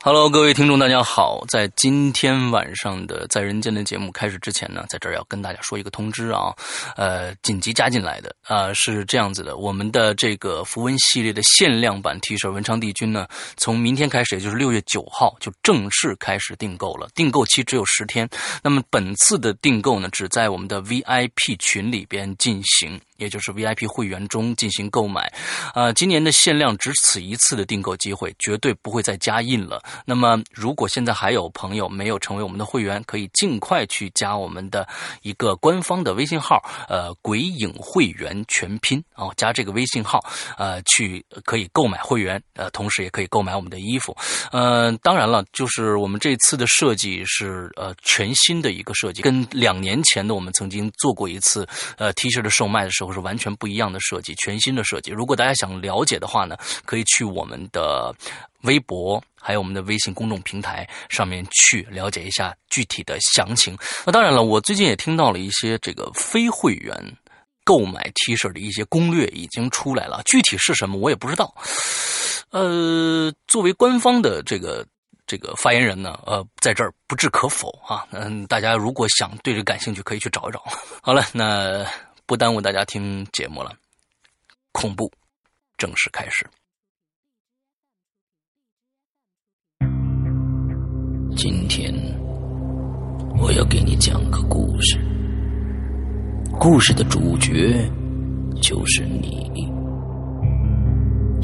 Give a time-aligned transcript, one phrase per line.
[0.00, 1.44] Hello，各位听众，大家好！
[1.48, 6.54] 在今天晚上的在人间的节目开始之前呢，在这儿要跟大家说一个通知啊，
[6.96, 13.26] 呃，紧急加进来的啊，是这样子的，我们的这个符文系列的限量版 T 恤文昌帝君呢，
[13.56, 18.28] 从明天开始，也就是六月九号就正式开始订购了，订购期只有十天。
[18.62, 23.00] 那么本次的订购呢，只在我们的 VIP 群里边进行。
[23.18, 25.32] 也就是 VIP 会员中进行购买，
[25.74, 29.82] 呃，今年的限量只此一次的订购机会，绝对不会再加印了。
[30.04, 34.88] 那么，如果现在还有朋友没有成为我们的会员，可以尽快去加我们的
[35.22, 40.24] 一个官方的微信号，呃，鬼影会员全拼哦，加这个微信号，
[40.56, 44.16] 呃，去可以购买会员，呃，同时也可以购买我们的衣服。
[44.52, 53.07] 呃，当然了，就是我们这次的设计是呃全新的一个设计，跟两年前的我们曾经做过一次呃 T 恤的售卖的时候。
[53.12, 55.10] 是完全不一样的设计，全新的设计。
[55.10, 58.14] 如果大家想了解的话呢，可以去我们的
[58.62, 63.76] 微博，还有我们的微信公众平台上面去了解一下具体的详情。
[64.04, 66.94] 那当然了，我最近也听到了一些这个非会员
[67.64, 71.54] 购买 T 恤的一些攻略已经出来了，具体是什么我也不知道。
[72.50, 74.86] 呃，作为官方的这个
[75.26, 78.06] 这个发言人呢，呃，在这儿不置可否啊。
[78.10, 80.64] 嗯，大家如果想对这感兴趣，可以去找一找。
[81.02, 81.86] 好了，那。
[82.28, 83.74] 不耽误大家听节目了，
[84.70, 85.10] 恐怖
[85.78, 86.46] 正式开始。
[91.34, 91.90] 今天
[93.40, 94.98] 我要给你讲个故事，
[96.60, 97.90] 故事的主角
[98.60, 99.50] 就是你。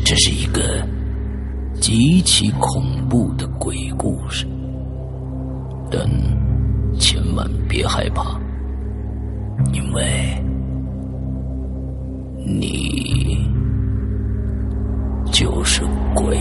[0.04, 0.86] 这是一个
[1.80, 4.46] 极其恐怖的鬼故事，
[5.90, 6.06] 但
[7.00, 8.38] 千万别害怕，
[9.72, 10.43] 因为。
[12.46, 13.38] 你
[15.32, 15.80] 就是
[16.14, 16.38] 鬼。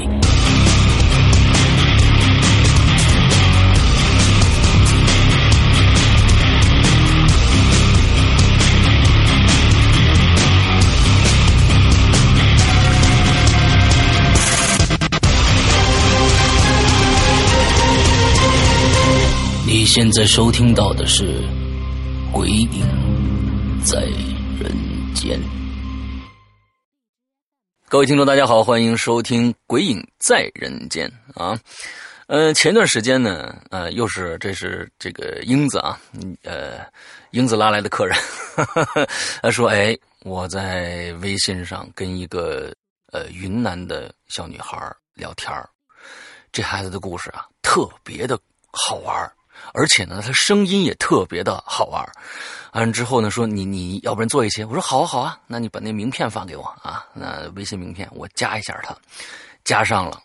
[19.66, 21.24] 你现在收听到的是
[22.32, 22.68] 《鬼影
[23.84, 24.02] 在
[24.60, 24.72] 人
[25.14, 25.40] 间》。
[27.94, 31.08] 各位听众，大家好，欢迎收听《鬼影在人间》
[31.40, 31.56] 啊，
[32.26, 36.02] 呃，前段时间呢，呃，又是这是这个英子啊，
[36.42, 36.80] 呃，
[37.30, 38.18] 英子拉来的客人，
[39.44, 42.74] 他说：“哎，我在微信上跟一个
[43.12, 45.54] 呃云南的小女孩聊天
[46.52, 48.36] 这孩子的故事啊，特别的
[48.72, 49.32] 好玩
[49.74, 52.04] 而且呢，他声音也特别的好玩
[52.74, 54.64] 完了之后呢，说你你要不然做一期？
[54.64, 58.96] 我说好啊好啊，那你把那名片发给我啊，那微信名片我加一下他，
[59.64, 60.20] 加上了。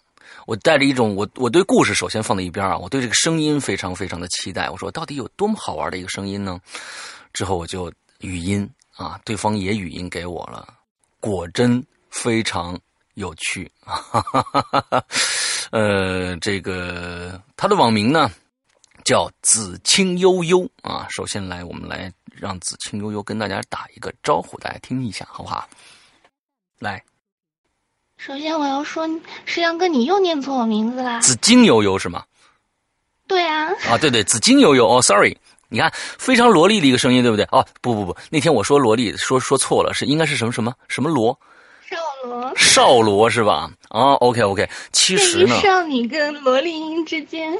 [0.47, 4.71] 我带着一种我我对故事首先放在一边啊，我对这个声音非常非常的期待。
[4.71, 6.59] 我说到底有多么好玩的一个声音呢？
[7.35, 8.67] 之后我就语音
[8.97, 10.67] 啊，对方也语音给我了，
[11.21, 12.79] 果真非常
[13.13, 14.03] 有趣啊。
[15.71, 18.31] 呃，这个他的网名呢？
[19.09, 21.07] 叫紫青悠悠啊！
[21.09, 25.67] 首先来，我们来让紫青悠悠跟大家打一个招呼，大家听一下，好不好？
[26.79, 27.03] 来，
[28.19, 29.09] 首先我要说，
[29.47, 31.21] 石阳哥，你又念错我名字啦！
[31.21, 32.23] 紫金悠悠是吗？
[33.27, 33.71] 对啊。
[33.89, 35.35] 啊，对对，紫金悠悠哦，sorry，
[35.71, 37.47] 你看非常萝莉的一个声音，对不对？
[37.51, 41.33] 哦，不不不，那天我说萝莉，说说错了，是应该是什么什么什么罗？
[41.89, 42.53] 少罗。
[42.59, 43.73] 少罗是吧？
[43.89, 47.59] 啊，OK OK，其实呢，少女跟萝莉音之间。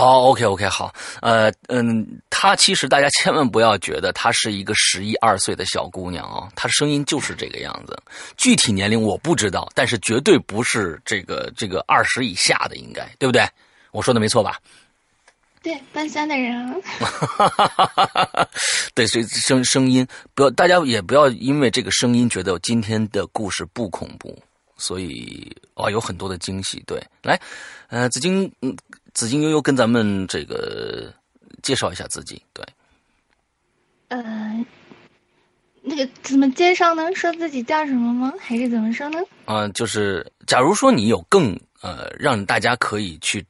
[0.00, 7.94] 哦，OK，OK，好，呃，嗯，她其实大家千万不要觉得她是一个十一二岁的小姑娘啊，她声音就是这个样子，
[8.38, 13.46] 具体年龄我不知道，但是绝对不是这个这个二十以下的，应该对不对？
[13.92, 14.58] 我说的没错吧？
[15.62, 16.82] 对，半三的人。
[18.94, 24.42] 对，所以声声音不要，大家也不要因为这个声音觉得今天的故事不恐怖，
[24.78, 26.82] 所以啊，有很多的惊喜。
[26.86, 27.38] 对，来，
[27.88, 28.74] 呃，紫金，嗯。
[29.14, 31.12] 紫金悠悠跟咱们这个
[31.62, 32.64] 介绍一下自己，对。
[34.08, 34.64] 呃，
[35.82, 37.14] 那个怎么介绍呢？
[37.14, 38.32] 说自己叫什么吗？
[38.40, 39.18] 还是怎么说呢？
[39.44, 43.44] 啊，就是假如说你有更呃，让大家可以去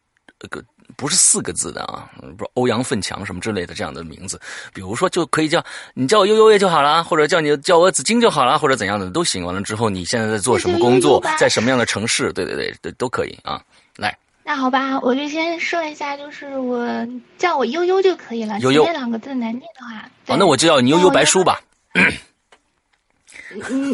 [0.49, 0.63] 个
[0.97, 4.39] 不是四个字的啊，不是欧阳奋强什么之类的这样的名字，
[4.75, 5.65] 比如说就可以叫
[5.95, 9.45] 你叫我悠悠也就好了，或者叫你叫我紫金就好了，或者怎样的都行。
[9.45, 12.33] 完了之后，你现在在做什么工作，在什么样的城市？
[12.33, 13.65] 对对对对，都可以啊，
[13.97, 14.17] 来。
[14.43, 17.07] 那好吧，我就先说一下，就是我
[17.39, 18.59] 叫我悠悠就可以了。
[18.61, 21.61] 悠悠两个字难念的话，好，那我就叫你悠悠白书吧。
[21.95, 22.13] 嗯，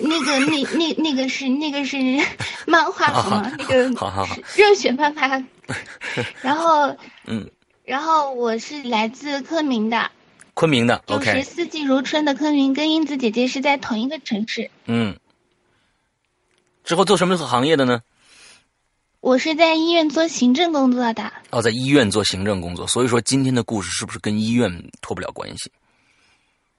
[0.05, 1.97] 那个那那那个是那个是
[2.67, 5.43] 漫画图嘛，那个好好好，热血漫画。
[6.43, 6.95] 然后
[7.25, 7.51] 嗯，
[7.85, 10.11] 然后我是来自昆明的，
[10.55, 14.71] 昆明的就是，OK，四季如春的昆明，跟英子姐姐是在同一个城市。
[14.85, 15.17] 嗯，
[16.85, 18.03] 之后做什么行业的呢？
[19.21, 21.33] 我是在医院做行政工作的。
[21.51, 24.71] 哦，在医院做行政工作，所以说今天的故事是不是跟医院
[25.01, 25.71] 脱不了关系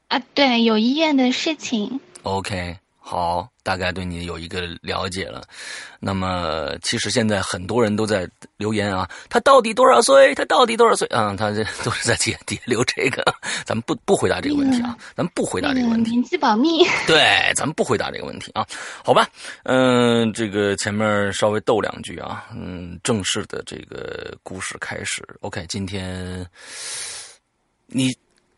[0.07, 1.99] 啊，对，有医院的事情。
[2.23, 2.77] ？OK，
[3.09, 5.42] 好，大概对你有一个了解了。
[5.98, 10.36] 那么，其实现在很多人都在留言啊，他到底多少岁？
[10.36, 11.07] 他到底多少岁？
[11.07, 13.24] 啊、他这都是在底底下留这个，
[13.63, 16.09] 咱们不不回答这个问题啊，咱们不回答这个问题。
[16.09, 16.83] 个年纪保密。
[17.07, 18.68] 对，咱们不回答这个问题啊，
[19.06, 19.25] 好吧？
[19.63, 25.25] 嗯、这个前面稍微逗两句啊，嗯，正式的这个故事开始。
[25.39, 26.45] OK，今天
[27.88, 28.13] 你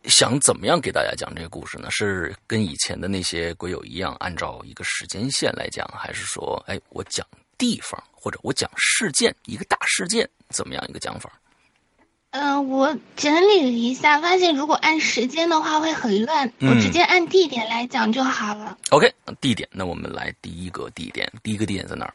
[0.06, 1.92] 想怎么样给大家讲这个故事呢？
[1.92, 7.25] 是跟以前的那些鬼友一样，按照一个时间线来讲，还是说，哎，我讲
[7.57, 11.30] 地方或者我讲事件，一个大事件，怎么样一个讲法？
[12.31, 18.78] 嗯、我整理了一下，发现如果按时间的话会很乱，嗯我直接按地点来讲就好了。
[18.92, 19.12] OK，
[19.42, 22.13] 地点，那我们来第一个地点，第一个地点在哪儿？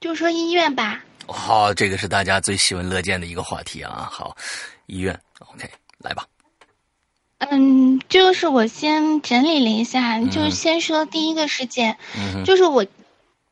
[0.00, 1.04] 就说医院吧。
[1.26, 4.08] 好，这个是大家最喜闻乐见的一个话题啊。
[4.10, 4.34] 好，
[4.86, 6.26] 医院，OK，来吧。
[7.38, 12.84] 嗯，就是我先整理了一下，就先说第一个事件，嗯，就是我，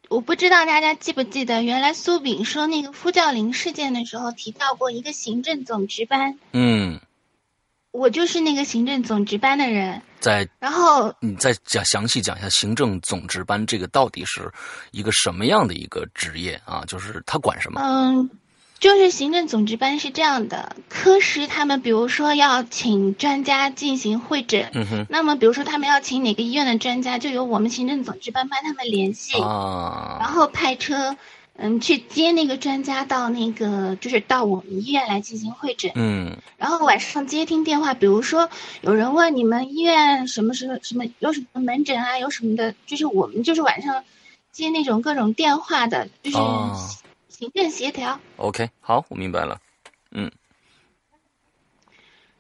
[0.08, 7.00] 我不知道大家记不记得，原来苏炳说那个呼叫铃事件的时候提到过一个行政总值班，嗯，
[7.92, 10.02] 我就是那个行政总值班的人。
[10.18, 14.50] 在然后，你再讲详细讲一下行政总值班这个到底是
[14.90, 16.82] 一个什么样的一个职业啊？
[16.88, 17.80] 就是他管什么？
[17.80, 18.28] 嗯，
[18.78, 31.17] 就是行政总值班是这样的，科室他们比如说要请专家进行会诊，嗯，那么比如说他们要请哪个医院的专家，就由我们行政总值班帮他们联系，然啊，后派车，
[31.56, 35.93] 嗯，去接那个专家到那个就是到我们医院来进行会诊。
[35.94, 36.37] 嗯。
[36.58, 38.50] 然后晚上接听电话，比如说
[38.82, 44.05] 有人问你们医院什么什么什么有什么门诊啊，有什么的，就是我们就是晚上
[44.52, 46.76] 接那种各种电话的，就是哦
[47.36, 48.18] 行政协调。
[48.36, 49.60] ，OK，好，我明白了。
[50.10, 50.30] 嗯。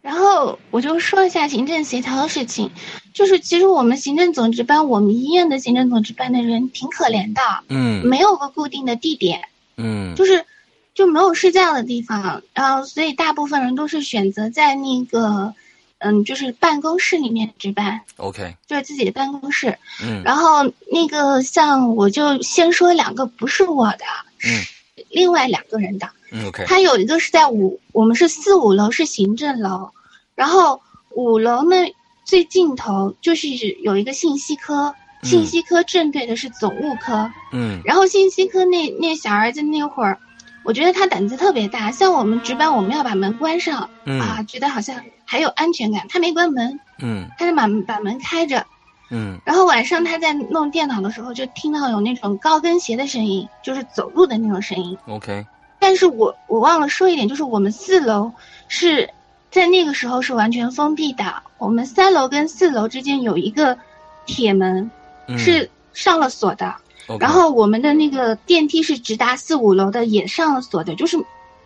[0.00, 2.70] 然后我就说一下行政协调的事情，
[3.12, 8.06] 就是其实我们行政总值班，我们医院的行政总值班的人挺可怜的，嗯。
[8.06, 10.14] 没有个固定的地点，嗯。
[10.14, 10.46] 就是
[10.94, 15.54] 就没有睡觉的地方，然后所以大部分人都是选择在那个，
[15.98, 19.76] 嗯，就是办公室里面值班，，OK，就是自己的办公室。
[20.02, 20.22] 嗯。
[20.24, 24.04] 然后那个像我就先说两个不是我的，
[24.38, 24.75] 是
[25.16, 26.06] 另外两个人的。
[26.30, 29.90] 嗯，OK，他有一个是在五，我们是四五楼是行政楼，
[30.34, 30.82] 然后
[31.14, 31.76] 五楼呢
[32.24, 33.48] 最尽头就是
[33.82, 37.30] 有一个信息科，嗯信息科正对的是总务科。
[37.52, 40.18] 嗯然后信息科那那小儿子那会儿，
[40.64, 41.90] 我觉得他胆子特别大。
[41.90, 46.06] 像我们值班，我们要把门关上、嗯啊，觉得好像还有安全感。
[46.08, 48.66] 他没关门，嗯他就把把门开着。
[49.10, 49.40] 嗯。
[49.44, 54.96] 然后晚上他在弄电脑的时候，就听到有那种高跟鞋的声音，就是走路的那种声音。
[55.06, 55.46] ，OK，
[55.78, 58.32] 但是我我忘了说一点，就是我们四楼
[58.68, 59.08] 是
[59.50, 63.78] 在那个时候是完全封闭的，我们三楼跟四楼之间有一个
[64.26, 64.90] 铁门
[65.28, 65.38] 嗯。
[65.38, 66.74] 是上了锁的。
[67.20, 71.16] 然后我们的那个电梯是直达四五楼的，也上了锁的，就是，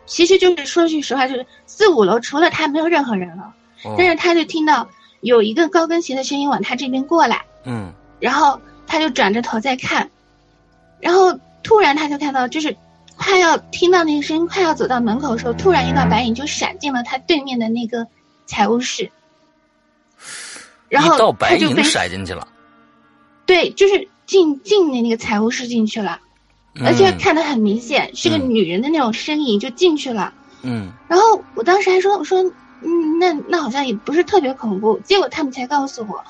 [0.04, 3.54] 其实就是说句实话，就是四五楼除了他没有任何人了，
[3.84, 3.94] 哦。
[3.96, 4.86] 但是他就听到
[5.20, 7.92] 有一个高跟鞋的声音往他这边过来，嗯。
[8.18, 10.10] 然后他就转着头在看，
[11.00, 12.76] 然后突然他就看到，就是
[13.16, 18.06] 快要听到那个声音，快要走到门口的时候，突然一道白影就闪进了他对面的那个
[18.46, 19.10] 财务室，
[20.88, 22.46] 然后白影被闪进去了，
[23.46, 26.20] 对，就是进进的那个财务室进去了。
[26.84, 28.48] 而且嗯看得很明显，是个嗯。
[28.50, 30.32] 女人的那种身影就进去了。
[30.62, 30.92] 嗯。
[31.08, 32.44] 然后我当时还说，我说，
[32.82, 34.98] 嗯，那那好像也不是特别恐怖。
[35.00, 36.24] 结果他们才告诉我，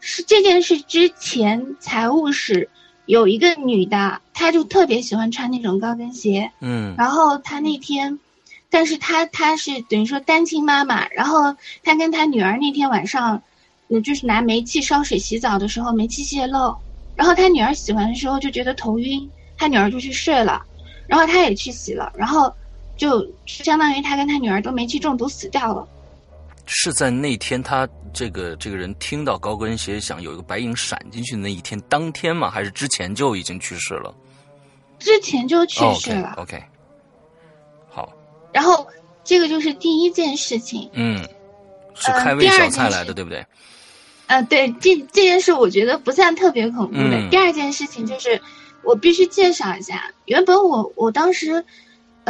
[0.00, 2.68] 是这件事之前财务室
[3.06, 6.50] 有一个女的，她就特别喜欢穿那种高跟鞋。
[6.60, 8.18] 嗯然后她那天，
[8.70, 13.42] 但是她她是等于说单亲妈妈，然后她跟她女儿那天晚上，
[13.88, 16.76] 嗯，就是拿煤气烧水洗澡的时候，煤气泄漏，
[17.14, 20.62] 然后她女儿洗完的时候就觉得头晕，她女儿就去睡了，
[21.06, 22.52] 然后她也去洗了，然后
[22.98, 25.88] 就相当于他跟他女儿都煤气中毒死掉了。
[26.66, 32.50] 是在那天他这个这个人听到高跟鞋响有一个白影闪进去的那一天当天吗？
[32.50, 34.14] 还是之前就已经去世了？
[34.98, 36.64] 之前就去世了，OK OK，
[37.88, 38.12] 好，
[38.52, 38.86] 然后
[39.22, 40.90] 这个就是第一件事情。
[40.92, 41.26] 嗯，
[41.94, 43.46] 是呃开胃小菜来的，事对不对？
[44.26, 47.16] 呃，对，这这件事我觉得不算特别恐怖的。
[47.16, 48.42] 嗯第二件事情就是，
[48.82, 51.64] 我必须介绍一下，原本我我当时，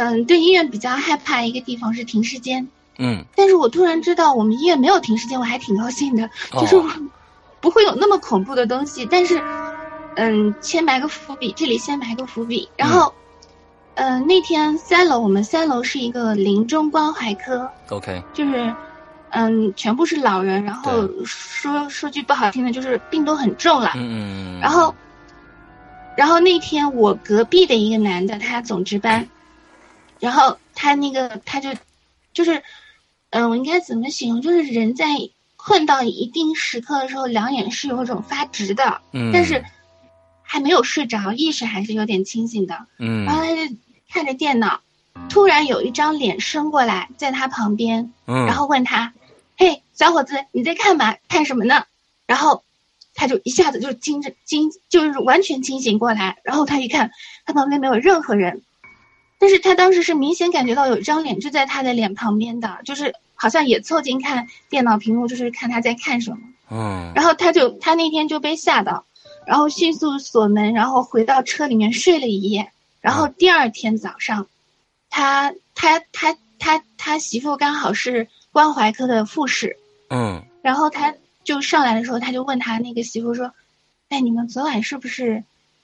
[0.01, 2.65] 嗯、对医院比较害怕一个地方是停尸间，
[2.99, 6.89] 嗯，但是我突然知道我们医院没有停尸间，我还挺高兴的，哦就是我
[7.59, 9.05] 不会有那么恐怖的东西。
[9.11, 9.43] 但是，
[10.15, 12.69] 嗯，先埋个伏笔，这里先埋个伏笔。
[12.77, 13.13] 然后，
[13.95, 18.73] 嗯、那天三楼我们三楼是一个临终关怀科，OK，就是，
[19.31, 23.91] 嗯，全部是老人，然后说说句不好听的，就是病都很重了。
[23.95, 24.95] 嗯嗯，然后，
[26.15, 29.27] 然后那天我隔壁的一个男的，他总值班，
[30.19, 31.69] 然后他那个他就，
[32.33, 32.63] 就是，
[33.29, 34.41] 嗯、我应该怎么形容？
[34.41, 35.05] 就是人在
[35.55, 39.63] 困到一定时刻的时候，两眼是有一种发直的，嗯，但是
[40.41, 42.85] 还没有睡着，意识还是有点清醒的。
[42.97, 43.75] 嗯然后他就
[44.09, 44.81] 看着电脑，
[45.29, 49.13] 突然有一张脸伸过来，在他旁边，嗯，然后问他
[49.57, 51.15] ：“嘿，小伙子，你在看嘛？
[51.27, 51.83] 看什么呢？”
[52.25, 52.63] 然后
[53.13, 56.37] 他就一下子就惊着惊，就是完全清醒过来。
[56.43, 57.11] 然后他一看，
[57.45, 58.61] 他旁边没有任何人，
[59.39, 66.37] 但是他当时是明显感觉到有一张脸就在他的脸旁边的，就是好像也凑近看电脑屏幕，就是看他在看什么。
[66.69, 69.05] 嗯然后他就他那天就被吓到，
[69.47, 72.71] 然后迅速锁门，然后回到车里面睡了一夜。
[73.01, 74.47] 然后第二天早上，
[75.09, 79.77] 他他他他他媳妇刚好是关怀科的护士，
[80.09, 81.15] 嗯然后他
[81.45, 83.53] 就上来的时候，他就问他那个媳妇说
[84.09, 85.43] ：“哎，你们昨晚是不是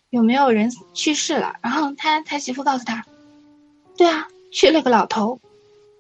[0.09, 3.05] 有没有人去世了？”然后他他媳妇告诉他
[3.98, 5.40] ：“对啊，去了个老头。”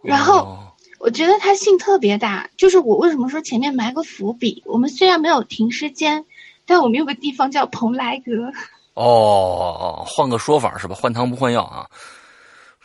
[0.03, 0.39] 然后。
[0.39, 0.61] 哦
[0.97, 4.63] 我觉得他性特别大，就是我为什么说前面埋个伏笔？
[4.65, 6.25] 我们虽然没有停尸间，
[6.65, 8.51] 但我们有个地方叫蓬莱阁，
[8.95, 10.95] 哦，换个说法是吧？
[10.95, 11.87] 换汤不换药啊，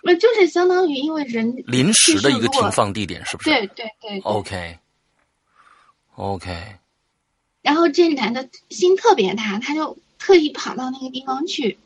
[0.03, 3.51] 那就是相当于因为人临时的一个停放地点是不是？
[3.51, 4.79] 对对对对 OK
[6.17, 6.55] OK，
[7.63, 11.79] 然后这男的心特别大，他就特意跑到那个地方去，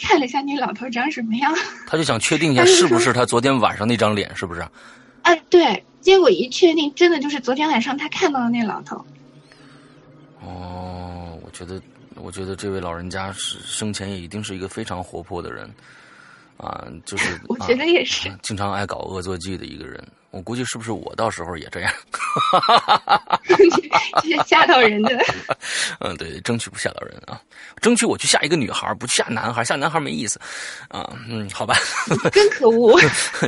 [0.00, 1.54] 看了一下那老头长什么样。
[1.86, 4.60] 他就想确定一下是不是他昨天晚上那张脸，是不是？
[5.22, 9.04] 啊，对，结果一确定，真的就是昨天晚上他看到的那老头。
[10.42, 11.80] 哦，我觉得，
[12.16, 15.70] 我觉得这位老人家是生前也一定是一个非常活泼的人，
[16.60, 20.02] 啊，就是 我觉得也是啊，经常爱搞恶作剧的一个人。
[20.30, 21.92] 我估计是不是我到时候也这样？
[24.22, 25.18] 这是吓到人的。
[25.98, 27.40] 嗯，对，争取不吓到人啊，
[27.80, 30.40] 争取我去吓一个女孩，不去吓男孩，吓男孩没意思
[30.88, 31.12] 啊。
[31.28, 31.74] 嗯，好吧，
[32.30, 33.00] 更可恶。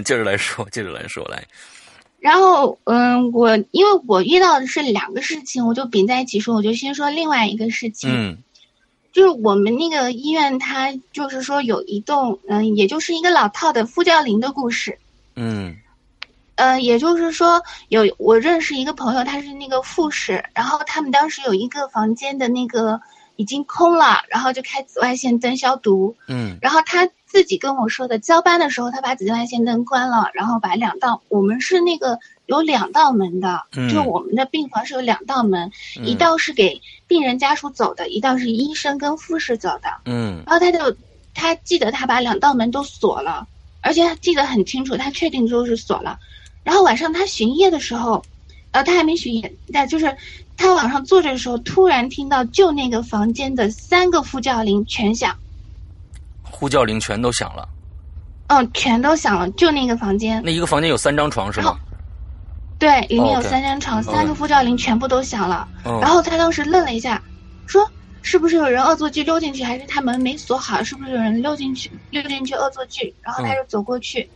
[0.04, 1.46] 接着来说，接着来说，来，
[2.18, 8.38] 然后，嗯，我因为我遇到的是两个事情，我就并在一起说，我就先说另外一个事情，嗯
[9.12, 14.98] 就是我们那个医院，它就是说有一栋，嗯，也就是一个老套的呼叫铃的故事，
[15.36, 15.76] 嗯。
[16.54, 23.00] 呃，也就是说有我认识一个朋友，他是那个护士，然后他们当时有一个房间的那个
[23.36, 26.58] 已经空了，然后就开紫外线灯消毒，嗯。
[26.60, 39.88] 然后他自己跟我说的，交班的时候他把紫外线灯关了，然后把两道，我们是那个有两道门的，嗯就我们的病房是有两道门，嗯一道是给病人家属走的，一道是医生跟护士走的。
[40.04, 40.96] 嗯然后他就
[41.34, 43.46] 他记得他把两道门都锁了，
[43.80, 46.18] 而且他记得很清楚，他确定就是锁了。
[46.64, 48.22] 然后晚上他巡夜的时候，
[48.72, 50.16] 呃，他还没巡夜，但就是
[50.56, 55.34] 他晚上坐着的时候，突然听到就那个房间的三个呼叫铃全响。
[56.42, 57.68] 呼叫铃全都响了。
[58.48, 60.42] 嗯，全都响了，就那个房间。
[60.44, 61.78] 那一个房间有三张床是吗？
[62.82, 65.68] 对，里面有三张床三个呼叫铃全部都响了。
[65.84, 67.22] 嗯然后他当时愣了一下，
[67.64, 67.88] 说
[68.22, 70.82] ：“是不是有人恶作剧溜进去，还是他门没锁好？
[70.82, 74.28] 是不是有人溜进去溜进去恶作剧？”然后他就走过去，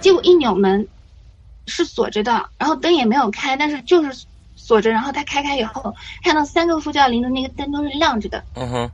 [0.00, 0.88] 结果一扭门，
[1.66, 4.90] 是锁着的，然后灯也没有开，但是就是锁着。
[4.90, 8.42] 然后他开开以后，看到三个呼叫铃的那个灯都是亮着的。
[8.54, 8.90] 嗯哼，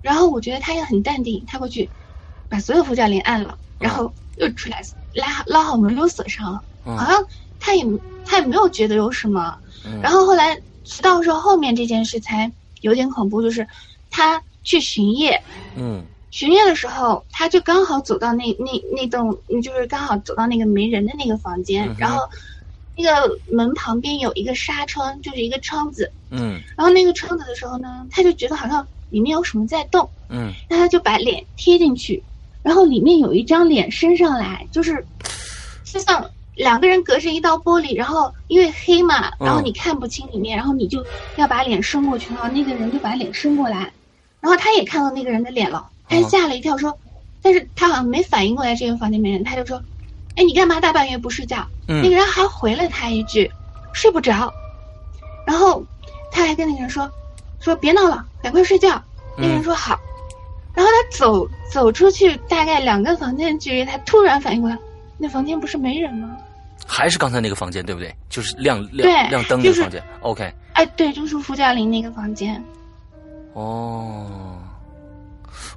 [0.00, 1.90] 然后我觉得他也很淡定，他过去
[2.48, 4.80] 把所有呼叫铃按了，然后又出来
[5.12, 6.62] 拉拉好门又锁上了。
[6.86, 7.24] 嗯好像
[7.62, 7.86] 他也
[8.26, 9.56] 他也没有觉得有什么。
[9.86, 10.00] 嗯。
[10.02, 12.50] 然后后来直到说后面这件事才
[12.80, 13.64] 有点恐怖，就是
[14.10, 15.40] 他去巡夜，
[15.76, 16.02] 嗯。
[16.32, 22.18] 巡夜的时候他就刚好走到那那那栋，就是刚好走到那个没人的那个房间，嗯然后
[22.96, 26.58] 那个门旁边有一个纱窗，就是一个窗子，嗯。
[26.76, 30.50] 然后那个窗子的时候呢，他就觉得好像里面有什么在动，嗯。
[30.68, 32.22] 那他就把脸贴进去，
[32.62, 35.04] 然后里面有一张脸伸上来，就是
[35.84, 41.04] 就像两个人隔着一道玻璃，然后因为黑嘛，嗯然后你看不清里面，然后你就
[41.36, 43.92] 要把脸伸过去，然后那个人就把脸伸过来，
[44.40, 46.98] 然后他也看到那个人的脸了，他嗯吓了一跳说，
[47.40, 49.82] 但是他好像没反应过来这个房间没人，他就说，
[50.36, 51.66] 哎，你干嘛大半夜不睡觉？
[51.86, 53.50] 那嗯个人还回了他一句，
[53.92, 54.52] 睡不着。
[55.46, 55.84] 然后
[56.30, 57.10] 他还跟那个人说
[57.60, 59.02] 说别闹了，赶快睡觉。
[59.36, 59.98] 那个人说好。
[60.74, 64.78] 然后他走走出去大概两个房间距离，他突然反应过来，
[65.18, 66.36] 那房间不是没人吗？
[66.86, 68.14] 还是刚才那个房间对不对？
[68.28, 70.02] 就是亮亮亮灯那个房间。
[70.20, 70.52] OK。
[70.74, 72.62] 哎，对，就是傅家林那个房间。
[73.52, 74.58] 哦。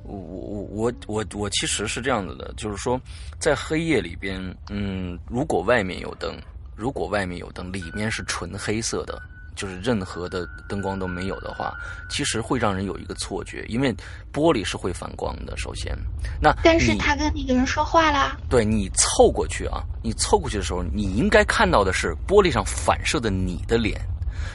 [0.04, 3.00] 我我我我我其实是这样子的，就是说，
[3.40, 4.40] 在黑夜里边，
[4.70, 6.38] 嗯，如果外面有灯，
[6.76, 9.20] 如果外面有灯，里面是纯黑色的，
[9.56, 11.74] 就是任何的灯光都没有的话，
[12.10, 13.94] 其实会让人有一个错觉，因为
[14.34, 15.56] 玻璃是会反光的。
[15.58, 15.98] 首先，
[16.42, 18.38] 那但是他跟那个人说话啦。
[18.50, 24.00] 对你凑过去啊，你凑过去的时候，你应该看到的是玻璃上反射的你的脸。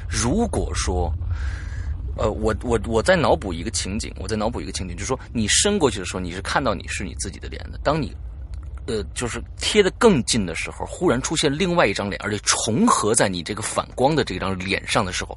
[0.08, 1.12] 如果说。
[2.16, 7.78] 呃，我我我在脑补一个情景，我在脑补一个情景，就是说你伸过去的时候，你是看到你是你自己的脸的。
[7.82, 8.14] 当你，
[8.86, 15.36] 呃，就是贴的更近的时候，忽然出现另外一张脸，而且重合在你这个反光的这张脸上的时候，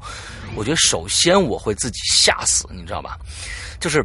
[0.56, 3.18] 我觉得首先我会自己吓死，你知道吧？
[3.80, 4.04] 就是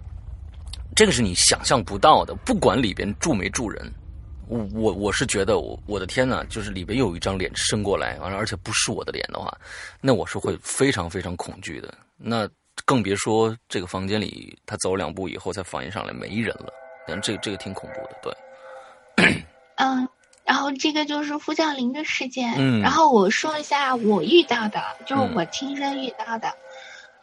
[0.94, 3.90] 这个是你想象不到的，不管里边住没住人，
[4.48, 9.56] 我我我是觉得我我的天呐，就是里边有一张脸伸过来，完了而且不是我的脸的话，
[10.00, 11.94] 那我是会非常非常恐惧的。
[12.16, 12.48] 那
[12.84, 16.72] 更别说这个房间里，他走两步以后才反应上来没人了。
[17.06, 18.32] 但这这个挺恐怖的，对。
[19.76, 20.08] 嗯，
[20.44, 22.54] 然后这个就是傅教林的事件。
[22.56, 22.80] 嗯。
[22.80, 26.54] 然后我说一下我遇到的，就是我亲身遇到的。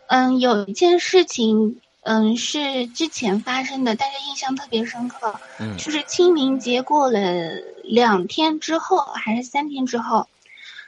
[0.08, 5.40] 嗯，有一件事情，嗯，是之前发生的，但是印象特别深刻。
[5.60, 5.78] 嗯。
[5.78, 7.20] 就是清明节过了
[7.84, 10.28] 两天之后，还是三天之后，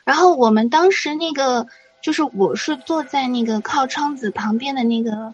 [0.03, 1.67] 然后我们当时那个。
[1.99, 5.33] 就是我是坐在那个靠窗子旁边的那个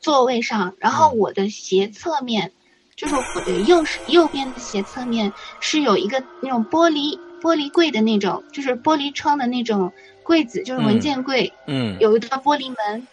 [0.00, 2.52] 座位上，然后我的斜侧面，
[3.00, 9.90] 就是我的右右边的斜侧面是有一个那种玻璃玻璃柜的那种，就是玻璃窗的那种
[10.22, 13.06] 柜子，就是文件柜，嗯，有一道玻璃门。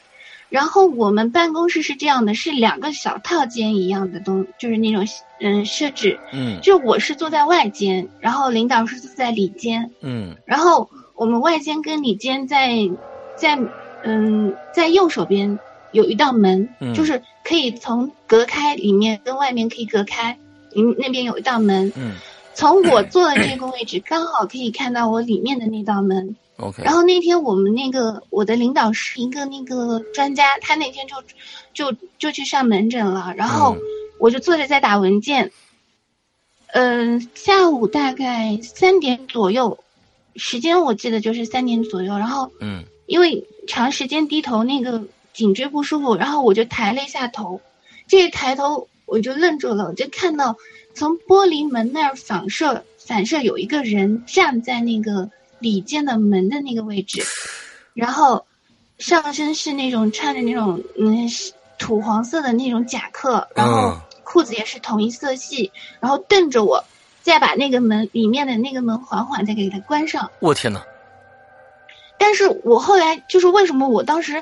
[0.50, 5.08] 然后我们办公室是这样的，是两个小套间一样的东，就是那种
[5.40, 10.90] 嗯设置，嗯，就我是坐在外间，然后领导是坐在里间，嗯，然后。
[11.20, 12.70] 我们外间跟里间在，
[13.36, 13.58] 在
[14.04, 15.58] 嗯，在右手边
[15.98, 20.38] 有一道门，就是可以从隔开里面跟外面可以隔开，
[20.76, 22.14] 嗯，那边有一道门，嗯，
[22.54, 26.84] 从我坐的这个位置刚好可以看到我里面的那道门，OK。
[26.84, 31.16] 然后那天我们那个我的领导是一个那个专家，他那天就
[31.74, 33.76] 就就去上门诊了，然后
[34.20, 35.52] 我就坐着在打文件，
[36.68, 39.80] 嗯，下午大概三点左右。
[40.36, 45.04] 时间我记得就是三点左右，然后，嗯，因为长时间低头，那个
[45.38, 47.62] 颈椎不舒服，然后我就抬了一下头，
[48.08, 50.58] 这一抬头我就愣住了，我就看到
[50.96, 57.24] 从玻璃门那儿反射反射有一个人站在那个里间的门的那个位置，
[57.94, 58.46] 然后
[58.98, 61.30] 上身是那种穿着那种嗯
[61.78, 66.84] 土黄色的那种夹克，然后裤子也是同一色系，然后瞪着我。
[67.22, 70.32] 再把那个门里面的那个门缓缓再给它关上。
[70.40, 70.82] 我天哪！
[72.18, 74.42] 但是我后来就是为什么我当时，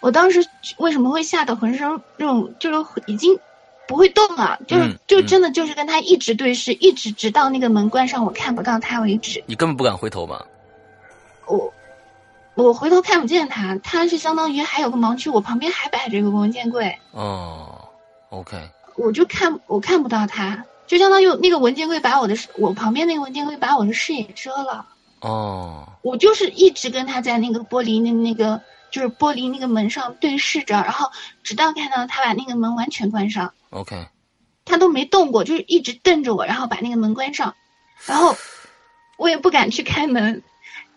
[0.00, 0.44] 我当时
[0.78, 3.38] 为什么会吓得浑身那种就是已经
[3.86, 9.42] 不会动了，就是就真的就是跟他一直对视，一直直到那个门关上，我看不到他为止。
[9.46, 10.46] 你根本不敢回头吧？
[11.46, 11.72] 我
[12.54, 16.98] 我回头看不见他，他是相当于还有个盲区，我旁边还摆着一个文件柜。
[17.12, 17.88] 哦
[18.30, 18.56] ，OK。
[18.96, 20.64] 我就看我看不到他。
[20.86, 24.86] 就相当于那个文件柜把我的我旁边那个文件柜把我的视野遮了。
[25.20, 31.10] 哦，我就是一直跟他在那个玻璃那那个就是玻璃那个门上对视着，然后
[31.42, 33.52] 直到看到他把那个门完全关上。
[33.70, 34.08] OK，
[34.64, 37.54] 他都没动过，就是一直瞪着我，然后把那个门关上，
[38.06, 38.36] 然后
[39.16, 40.42] 我也不敢去开门，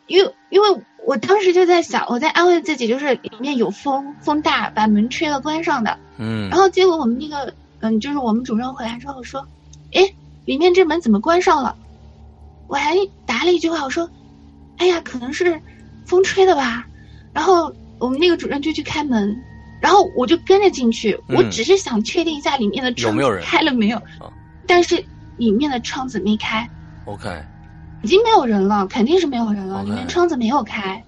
[0.08, 5.98] 因为因为我当时就在想，我在安慰自己，就是里面有风，风大把门吹了关上的。
[6.18, 9.48] 嗯，然后结果我们那个嗯，就是我们主任回来之后说。
[9.96, 10.12] 哎，
[10.46, 11.78] 里面这门怎么关上了？
[12.68, 12.96] 我还
[13.28, 14.10] 答了一句话，我说
[14.78, 15.62] ：“哎呀，可能是
[16.04, 16.88] 风吹的吧。”
[17.32, 17.72] 然后
[18.04, 19.42] 我们那个主任就去开门，
[19.80, 21.18] 然后我就跟着进去。
[21.30, 24.02] 我只是想确定一下里面的窗开了没有。
[24.68, 25.04] 但是
[25.38, 26.70] 里面的窗子没开。
[27.06, 27.30] OK。
[28.02, 29.82] 已经没有人了，肯定是没有人了。
[29.84, 31.02] 里面窗子没有开。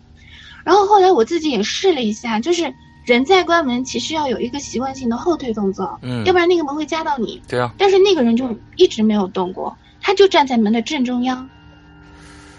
[0.63, 2.73] 然后后来我自己也试了一下，就是。
[3.05, 7.39] 人在关门，其实要有一个习惯性的后退动作，嗯，要不然那个门会夹到你。
[7.47, 7.71] 对啊。
[7.77, 11.47] 但是那个人就一直没有动过，他就站在门的正中央，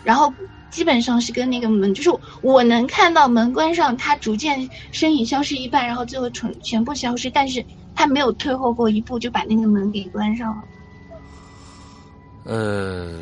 [0.05, 0.33] 然后
[0.71, 2.11] 基本上是跟那个门，就是
[2.43, 10.65] 我能看到门关上，它逐渐身影消失一半，然后最后全全部消失，但是他没有退后过一步，就把那个门给关上了。
[12.45, 13.19] 呃，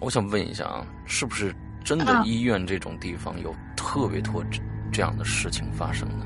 [0.00, 4.44] 我想问一下啊，是不是真的医院这种地方有特别多
[4.92, 6.24] 这样的事情发生呢？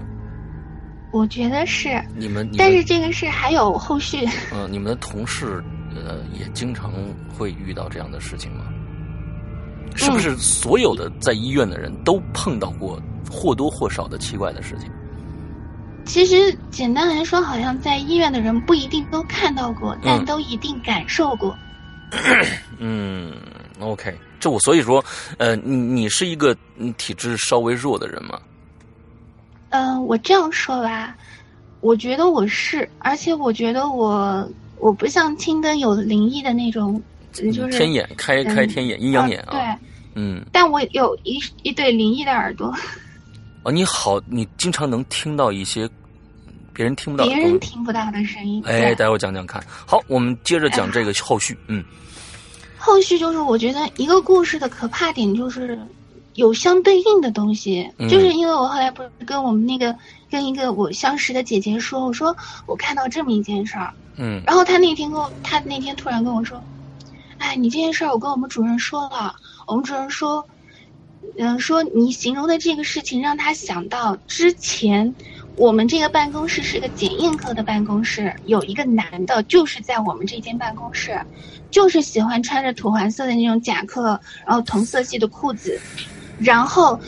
[1.11, 2.03] 我觉得是。
[2.17, 4.27] 你们，但是这个事还有后续。
[4.53, 5.62] 嗯，你们的同事
[5.95, 6.93] 呃也经常
[7.37, 8.72] 会遇到这样的事情吗？
[9.95, 13.01] 是不是所有的在医院的人都碰到过
[13.31, 14.91] 或多或少的奇怪的事情？
[16.05, 21.57] 其实简单来说，好像在医院的人不一定都看到过，但都一定感受过。
[22.79, 23.33] 嗯
[23.79, 25.03] ，OK，这我所以说，
[25.39, 26.57] 呃，你你是一个
[26.99, 28.41] 体质稍微弱的人吗？
[29.71, 31.17] 嗯，我这样说吧，
[31.81, 34.47] 我觉得我是，而且我觉得我
[34.79, 37.01] 我不像青灯有灵异的那种，
[37.33, 39.49] 就是天眼开开天眼阴阳眼啊。
[39.51, 39.61] 对，
[40.14, 42.75] 嗯，但我有一一对灵异的耳朵。
[43.64, 45.88] 哦，你好，你经常能听到一些
[46.73, 48.62] 别人听不到、别人听不到的声音。
[48.66, 49.62] 哎，待会儿讲讲看。
[49.87, 51.57] 好，我们接着讲这个后续。
[51.68, 51.85] 嗯，
[52.77, 55.79] 后续就是我觉得一个故事的可怕点就是
[56.35, 59.95] 有相对应的东西，就是因为我后来不是跟我们那个
[60.29, 63.92] 跟一个我相识的姐姐说，我说我看到这么一件事儿。
[64.16, 64.42] 嗯。
[64.45, 66.61] 然后她那天跟我，她那天突然跟我说
[67.43, 69.35] ：“哎，你这件事儿我跟我们主任说了，
[69.67, 70.47] 我们主任说。”
[71.39, 75.15] 嗯，说你形容的这个事情让他想到之前，
[75.57, 81.19] 我们这个办公室是个检验科的办公室，有一个男的，就是在我们这间办公室，
[81.71, 85.81] 就是喜欢穿着土黄色的那种夹克，然后同色系的裤子，
[86.39, 87.01] 然后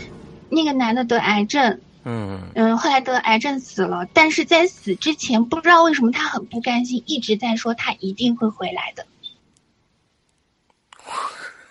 [0.48, 9.04] 那个男的得癌症，嗯嗯，后来得癌症死了，但是在死之前，不知道为什么他很不甘心，一直在说他一定会回来的。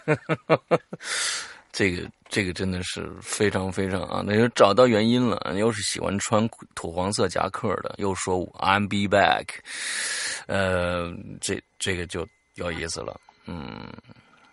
[1.72, 4.24] 这个这个真的是非常非常啊！
[4.26, 9.48] 那就找到原因了，又是喜欢穿土黄色夹克的，又说 I'm be back，
[10.46, 11.12] 呃，
[11.42, 13.88] 这这个就有意思了，嗯。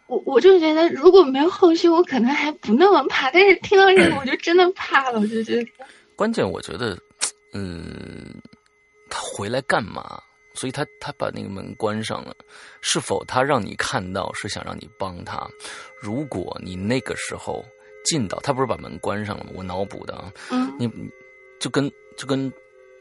[0.06, 5.64] 我我就觉得如果没有后续，我可能还不那么怕，但是听到这个，我就真的怕了，我就觉得。
[6.16, 6.98] 关键我觉得，
[7.52, 8.34] 嗯，
[9.08, 10.20] 他回来干嘛？
[10.60, 12.36] 所以他他把那个门关上了，
[12.82, 15.48] 是否他让你看到是想让你帮他？
[15.98, 17.64] 如果你那个时候
[18.04, 19.52] 进到，他不是把门关上了吗？
[19.54, 20.86] 我脑补的啊，嗯，你
[21.58, 22.52] 就跟就跟。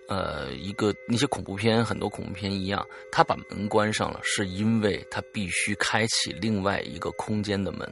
[0.09, 7.87] 呃，一个那些恐怖片，很多恐怖片一样，他把门关上了，是因为他必须开启另外一个空间的门。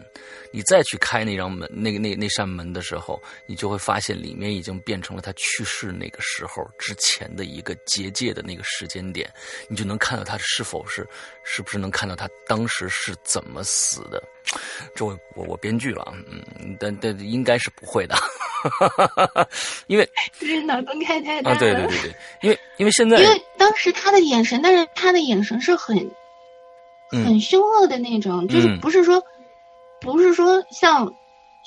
[0.51, 9.31] 你再去开那张门，那个那那扇门的时候，你就会发现里面已经变成了他去世那个时候之前的一个结界的那个时间点，
[9.69, 11.07] 你就能看到他是否是
[11.43, 14.23] 是不是能看到他当时是怎么死的。
[14.95, 18.15] 这我我我编剧了，嗯，但但应该是不会的。
[19.87, 21.55] 因为就是脑洞开太大了。
[21.55, 26.09] 啊，对对对对，因为因为现在，因为当时他的眼神，但是他的眼神是很
[27.09, 29.23] 很凶恶的那种，就是不是说
[30.01, 31.13] 不是说像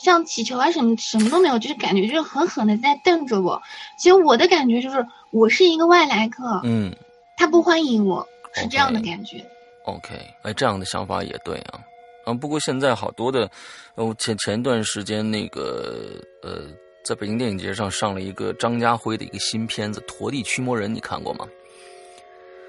[0.03, 3.61] 像祈求啊什么什么都没有，就是感觉就是狠狠的在瞪着我。
[3.99, 6.95] 其实我的感觉就是我是一个外来客，嗯，
[7.37, 9.45] 他不欢迎我，是这样的感觉。
[9.85, 11.81] OK，哎，这样的想法也对啊。
[12.24, 13.50] 啊，不过现在好多的，
[13.94, 16.68] 呃，前前段时间那个呃，
[17.04, 21.48] 在北京电影节上上了一个张家辉的一个新片子《陀地驱魔人》，你看过吗？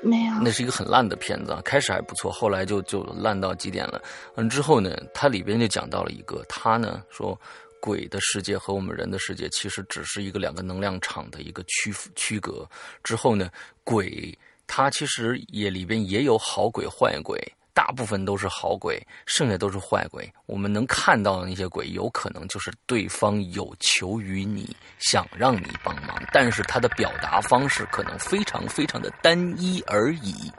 [0.01, 0.33] 没有。
[0.41, 4.01] 那是一个很烂的片子啊，开始还不错，后来就就烂到极点了。
[4.35, 7.39] 嗯，之后呢，它里边就讲到了一个，他呢说，
[7.79, 12.67] 鬼的世界和我们人的世界其实只是一个两个能量场的一个区区隔。
[13.03, 13.51] 之后呢，
[13.83, 14.35] 鬼
[14.65, 17.37] 它其实也里边也有好鬼坏鬼。
[17.73, 20.31] 大部分都是好鬼，剩下都是坏鬼。
[20.45, 30.51] 我们能看到的那些鬼，有可能就是对方有求于你，想让你帮忙，但是他的表达方式可能非常非常的单一而已。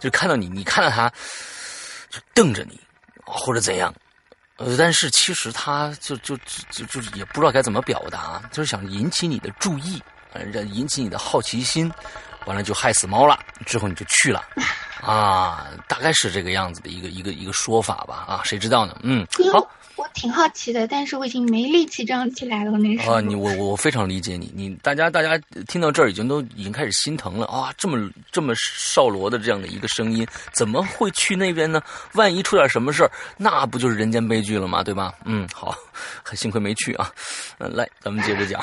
[0.00, 1.08] 就看到你，你看到他，
[2.10, 2.80] 就瞪着你，
[3.24, 3.94] 或者怎样。
[4.56, 6.36] 呃，但是其实他就就
[6.70, 10.02] 就就也不知道该怎么表达，就是想引起你的注意，
[10.52, 11.92] 让引起你的好奇心。
[12.46, 14.42] 完了就害死猫了，之后你就去了，
[15.02, 18.98] 啊，大概是这个样子的一个一个一个说法吧，啊，谁知道呢？
[19.02, 23.14] 嗯，好，我挺好奇的，但是我已经没力气张起来了，那时候。
[23.16, 31.82] 啊，你我我非常理解你，你大家大家听到这儿已经都已经开始心疼了啊，这么这么少罗的这样的一个声音，怎么会去那边呢？
[32.12, 34.82] 万一出点什么事儿，那不就是人间悲剧了吗？
[34.84, 35.12] 对吧？
[35.24, 35.74] 嗯，好，
[36.22, 37.10] 很幸亏没去啊，
[37.58, 38.62] 嗯，来，咱们接着讲。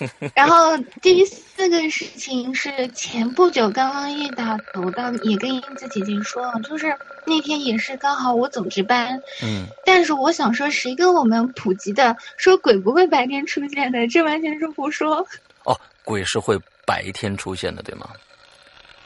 [0.34, 1.22] 然后第
[1.60, 6.96] 四个事情是前不久刚刚遇到的，我刚也跟英子姐姐说了，就是
[7.26, 14.08] 那天也是刚好我总值班，嗯，但是我想说，谁跟我们普及的说鬼不会白天出现的？
[14.08, 15.16] 这完全是胡说。
[15.64, 18.08] 哦，鬼是会白天出现的，对吗？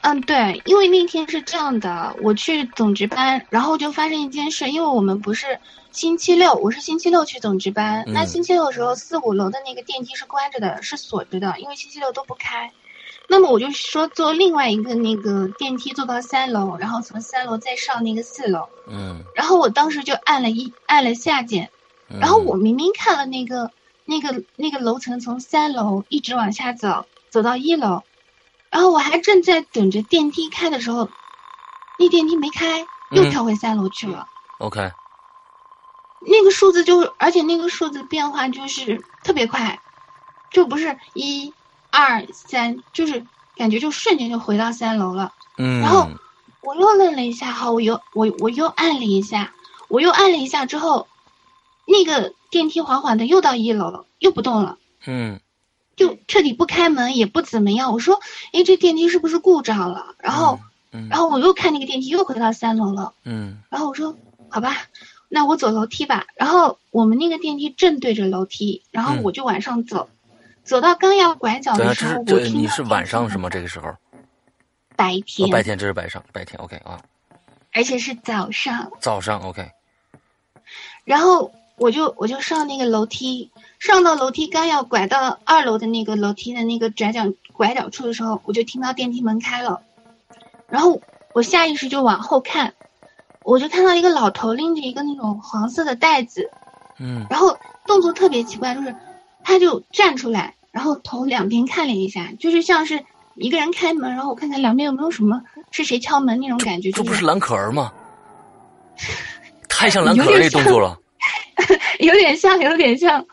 [0.02, 5.58] 嗯，对，因为那天是这样的，我去总值班，然后就发生一件事，因为我们不是
[5.94, 12.72] 星期六，我是星期六去总值班，那星期六的时候四五楼的那个电梯是关着的，是锁着的，因为星期六都不开。
[13.28, 18.68] 那么我就说坐另外一个那个电梯坐到三楼，然后从三楼再上那个四楼。
[18.88, 19.22] 嗯。
[19.36, 21.70] 然后我当时就按了一按了下键，
[22.08, 23.70] 然后我明明看了那个
[24.04, 28.02] 那个那个楼层从三楼一直往下走，走到一楼，
[28.68, 31.08] 然后我还正在等着电梯开的时候，
[32.00, 34.26] 那电梯没开，又跳回三楼去了。
[34.58, 34.90] OK。
[36.26, 39.80] 那个数字就而且那个数字变化就是特别快，
[40.50, 41.52] 就不是一。
[41.96, 46.08] 二三就是感觉就瞬间就回到三楼了，嗯，然后
[46.60, 49.52] 我又愣了一下，好，我又我我又按了一下，
[49.86, 51.06] 我又按了一下之后，
[51.86, 55.40] 那个电梯缓缓的又到一楼了，又不动了，嗯，
[55.94, 57.92] 就彻底不开门也不怎么样。
[57.92, 58.20] 我说，
[58.52, 60.16] 哎，这电梯是不是故障了？
[60.18, 60.58] 然后，
[60.90, 64.16] 然后我又看那个电梯又回到三楼了，嗯，然后我说，
[64.50, 64.76] 好吧，
[65.34, 66.26] 那我走楼梯吧。
[66.36, 70.08] 然后我们那个电梯正对着楼梯，然后我就往上走。
[70.62, 73.50] 走到刚要拐角的时候，我听你是晚上是吗？
[73.50, 73.96] 这个时候，
[74.94, 77.02] 白天，白天这是白上白天，OK 啊，
[77.72, 79.72] 而且是早上，早上 OK。
[81.04, 89.82] 然后我就我就上那个楼梯，上到楼梯刚要拐到二楼的那个楼梯的那个转角拐角处的时候，我就听到电梯门开了，
[90.68, 92.72] 然后我下意识就往后看，
[93.44, 96.50] 我就看到一个老头拎着一个那种黄色的袋子，
[96.98, 98.92] 嗯，然后动作特别奇怪，就是。
[99.46, 103.04] 他就站出来，然后头两边看了一下，就是像是
[103.34, 106.90] 一个人开门，然后我看看两边有没有什么是谁敲门那种感觉。
[106.90, 107.92] 这不是蓝可儿吗？
[109.68, 110.98] 太像蓝可儿那动作了。
[111.98, 113.26] 有点像，有点像。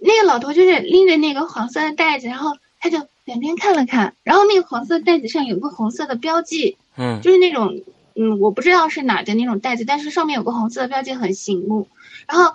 [0.00, 7.80] 那个老头就是拎着那个黄色的袋子，然后他就两边看了看，然后那个黄色袋子上有个红色的标记，嗯，就是那种
[8.16, 11.88] 嗯，我不知道是哪的那种袋子，但是上面有个红色的标记很醒目。
[12.26, 12.54] 然后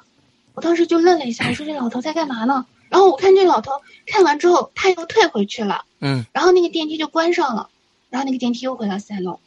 [0.54, 2.66] 我当时就愣了一下，我说这老头在干嘛呢？
[2.90, 3.72] 然后我看这老头
[4.06, 5.84] 看完之后，他又退回去了。
[6.00, 6.26] 嗯。
[6.34, 7.70] 然后那个电梯就关上了，
[8.10, 9.40] 然后那个电梯又回到三楼。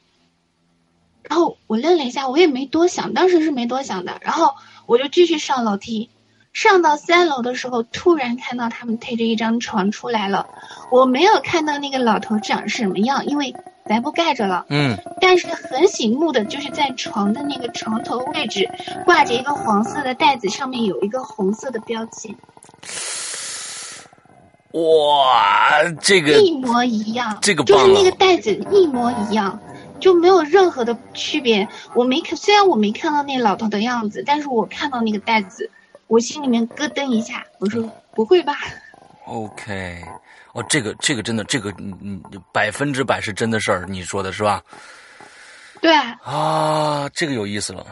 [1.22, 4.18] 然后我愣了一下，我也没多想，当时是没多想的。
[4.20, 4.54] 然后
[4.86, 6.10] 我就继续上楼梯，
[6.52, 10.48] 上到三楼的时候，突然看到他们推着一张床出来了。
[10.90, 14.66] 我没有看到那个老头长什么样，因为白布盖着了。
[14.68, 14.96] 嗯。
[15.20, 18.68] 但是很醒目的就是在床的那个床头位置
[19.04, 22.36] 挂着一个黄色的袋子，上面有一个红色的标记。
[24.72, 29.58] 哇，这个一模一样，这个就是那个袋子一模一样，
[29.98, 31.66] 就没有任何的区别。
[31.92, 35.68] 我没看，虽然我没看到那老头的样子，但是我看到那个袋子，
[36.06, 37.82] 我心里面咯噔一下，我说
[38.14, 38.54] 不会吧
[39.26, 40.04] ？OK，
[40.52, 44.62] 哦，这个这个真的，这个嗯嗯，百分之百是真的事儿，你说的是吧？
[45.80, 47.86] 对啊，这个有意思了，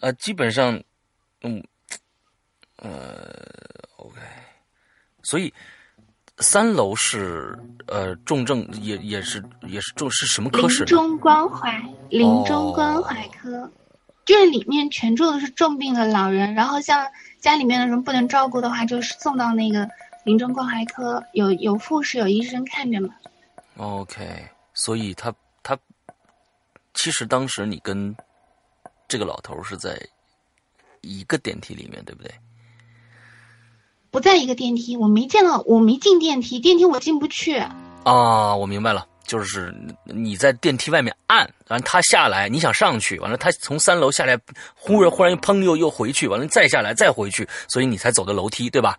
[0.00, 0.80] 呃，基本上，
[1.42, 1.62] 嗯，
[2.76, 3.32] 呃
[3.96, 4.18] ，OK，
[5.22, 5.52] 所以。
[6.38, 10.78] 三楼是呃重症，也也是也是重是什么科室？
[10.78, 13.70] 临终关怀，临终关怀科，
[14.24, 17.06] 就是里面全住的是重病的老人，然后像
[17.38, 19.88] 家里面的人不能照顾的话，就是送到那个
[20.24, 23.08] 临终关怀科，有有护士有医生看着嘛。
[23.76, 25.78] OK，所以他他
[26.94, 28.14] 其实当时你跟
[29.08, 30.00] 这个老头是在
[31.00, 32.32] 一个电梯里面，对不对？
[34.10, 37.56] 不在一个电梯，我没见到，我没进电梯，电梯我进不去。
[38.04, 44.38] 啊，我明白了，就是你在电梯外面按，完他下来，你想上去，完了他从三楼下来，
[44.74, 48.98] 忽然忽然又砰又又回去，完了再下来再回去，所以你才走的楼梯，对吧？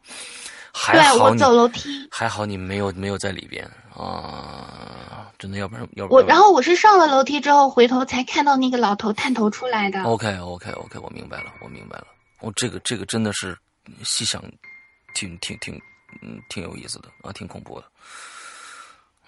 [0.74, 3.64] 还好我走楼梯，还好你没有没有在里边
[3.96, 10.04] 啊，真的，要不然要不然我然后我是上了楼梯之后回头才看到那个老头探头出来的。
[10.04, 12.08] OK OK OK，我明白了，我明白了，
[12.42, 13.58] 我这个这个真的是
[14.04, 14.44] 细想。
[15.16, 15.80] 挺挺挺，
[16.24, 17.86] 嗯，挺有意思的啊，挺恐怖的，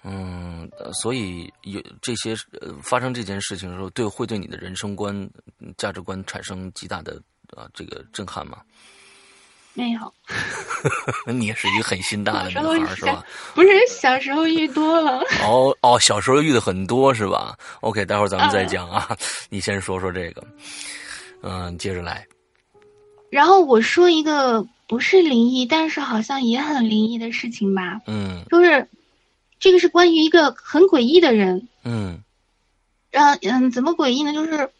[0.02, 5.30] 嗯，所以有这些呃发生这件事情的时候，对会对你的人生观、
[5.78, 7.22] 价值观产生极大的
[7.56, 8.62] 啊这个震撼吗？
[9.76, 10.12] 没有，
[11.32, 13.24] 你也是一个很心大的女孩是吧？
[13.54, 15.20] 不是小时候遇多了。
[15.44, 19.16] 哦哦，小时候遇的很多是吧？OK，待会儿咱们再讲啊，
[19.50, 20.42] 你先说说这个，
[21.42, 22.26] 嗯，接着来。
[23.30, 24.66] 然后我说一个。
[24.88, 28.00] 不是灵异，但是好像也很灵异的事情吧？
[28.06, 28.88] 嗯，就是
[29.58, 31.66] 这个是关于一个很诡异的人。
[31.82, 32.22] 嗯，
[33.10, 34.32] 让嗯，怎么诡异呢？
[34.32, 34.70] 就是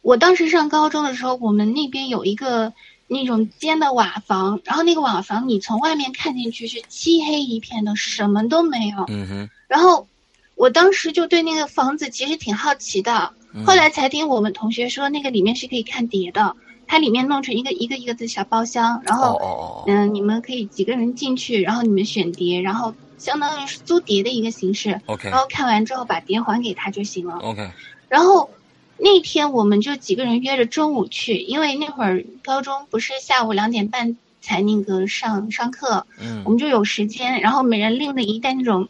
[0.00, 2.72] 我当时上高中的时候，我们那边有一个
[3.08, 9.04] 那种尖的瓦房，然后那个瓦房你从外面看进去是漆黑一片的，什么都没有。
[9.08, 9.50] 嗯哼。
[9.66, 10.06] 然后
[10.54, 16.54] 我当时就对那个房子其实挺好奇的，嗯后来才听我们同学说，那个里面是可以看碟的，
[16.86, 27.36] 它里面弄成一个一个一个的小包厢，然哦后嗯、你们可以几个人进去，然后你们选碟，然后相当于是租碟的一个形式，OK 然后看完之后把碟还给他就行了。
[27.36, 27.70] OK，
[28.08, 28.50] 然后
[28.98, 38.88] 那天我们就几个人约着中午去，因为那会儿高中不是下午两点半才那个上上课，嗯我们就有时间，然后每人拎了一袋那种，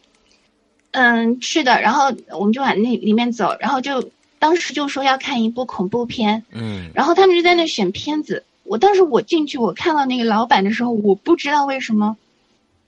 [0.91, 8.43] 嗯，吃的，然后我们就往那里面走，然后就当时就说要看一部恐怖片，嗯然后他们就在那选片子。
[8.63, 12.17] 我当时我进去，我看到那个老板的时候，我不知道为什么，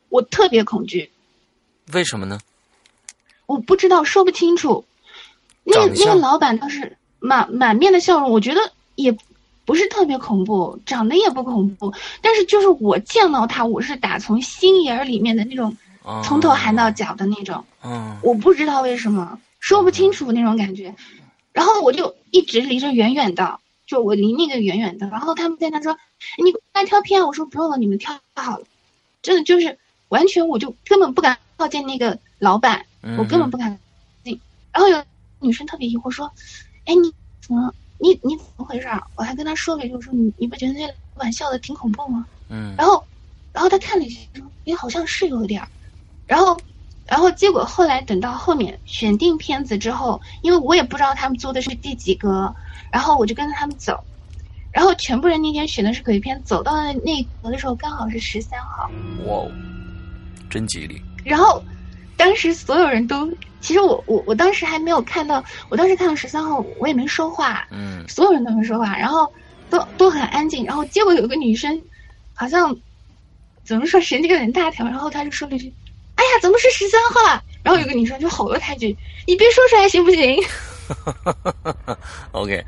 [0.10, 1.10] 我特别恐惧，
[1.92, 2.40] 为什么呢？
[3.48, 4.86] 我不知道说不清楚。
[5.64, 8.60] 那个那个老板当时满满面的笑容，我觉得
[8.96, 9.16] 也
[9.64, 17.64] 不是特别恐怖，长得也不恐怖，但是就是我见到他，我是打从心眼儿里面的那种，啊从头寒到脚的那种。
[17.84, 20.94] 嗯我不知道为什么，说不清楚那种感觉。
[21.54, 25.08] 然后我就一直离着远远的，就我离那个远远的。
[25.10, 25.98] 然后他们在那说
[26.44, 28.66] ：“你来挑片。”我说：“不用了，你们挑好了。”
[29.22, 29.78] 真的就是
[30.10, 33.78] 完全，我就根本不敢靠近那个老板，嗯我根本不敢
[34.24, 34.40] 近。
[34.72, 35.04] 然后有
[35.40, 36.32] 女生特别疑惑说
[36.86, 43.04] ：“哎，你怎么你你怎么回事儿？”我还跟他说了一句：“我说你你不觉得那老板笑的挺恐怖吗？”嗯然后，
[43.54, 45.68] 然后他看了一下，说：“也好像是有点儿。”
[46.28, 46.60] 然后，
[47.06, 52.54] 然后结果后来等到后面选定片子之后，因为我也不知道他们租的是第几格，
[52.92, 54.04] 然后我就跟着他们走，
[54.72, 58.90] 然后全部人那天选的是鬼片，走到那格的时候刚好是十三号，
[59.26, 59.52] 哇哦，
[60.50, 61.02] 真吉利。
[61.24, 61.62] 然后
[62.22, 63.28] 当时所有人都，
[63.62, 69.34] 其实我我我当时还没有看到，我当时看到十三号，我也没说话，嗯所有人都没说话，然后
[69.72, 71.82] 都都很安静，然后结果有个女生，
[72.36, 72.78] 好像
[73.64, 75.74] 怎么说神经有点大条，然后她就说了一句
[76.14, 80.44] ：“哎呀，怎么是十三号啊？”然后有个女生就吼了她一句：“你别说出来行不行
[82.34, 82.64] OK，？”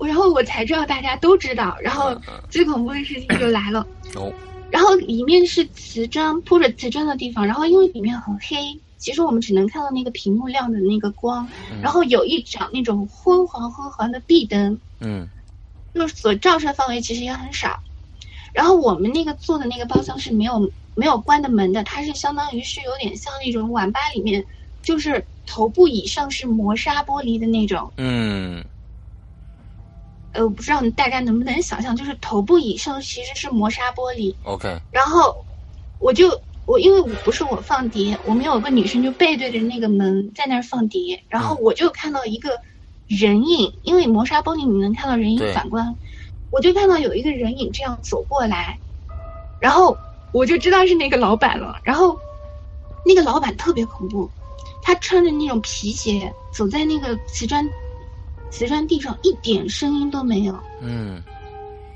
[0.00, 3.86] 然后我才知道大家都知道，然后嗯嗯最恐怖的事情就来了。
[4.16, 4.32] 哦
[4.70, 15.28] 然后里面是瓷砖铺着瓷砖的地方，然后因为里面很黑，其实我们只能看到那个屏幕亮的那个光，嗯然后有一盏那种昏黄昏黄的壁灯，嗯
[15.94, 17.80] 就是所照射范围其实也很少。
[18.52, 24.44] 然后我们那个做的那个包厢是没有没有关的门的，它是相当于是有点像那种网吧里面，
[24.82, 27.92] 就是头部以上是磨砂玻璃的那种。
[27.96, 28.64] 嗯
[30.34, 34.34] 呃，我不知道你大家能不能想象，就是头部以上其实是磨砂玻璃。
[34.42, 35.46] OK，然后
[35.98, 42.58] 我就我因为我不是我放碟，我们有个女生就背对着那个门在那儿放碟，然后我就看到一个
[43.06, 45.98] 人影，因为磨砂玻璃你能看到人影反光，
[46.50, 48.80] 我就看到有一个人影这样走过来，
[49.60, 49.96] 然后
[50.32, 51.78] 我就知道是那个老板了。
[51.84, 52.18] 然后
[53.06, 54.30] 那个老板特别恐怖，
[54.82, 57.70] 他穿着那种皮鞋走在那个瓷砖
[58.54, 60.56] 瓷砖地上，一点声音都没有。
[60.80, 61.20] 嗯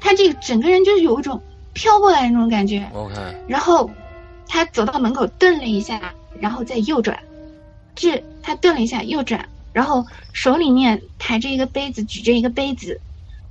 [0.01, 1.41] 他这个整个人就是有一种
[1.73, 2.85] 飘过来的那种感觉。
[2.93, 3.15] OK，
[3.47, 3.89] 然后
[4.49, 7.17] 他走到门口顿了一下，然后再右转，
[7.95, 13.01] 这他顿了一下右转，然后手里面抬着一个杯子，举着一个杯子，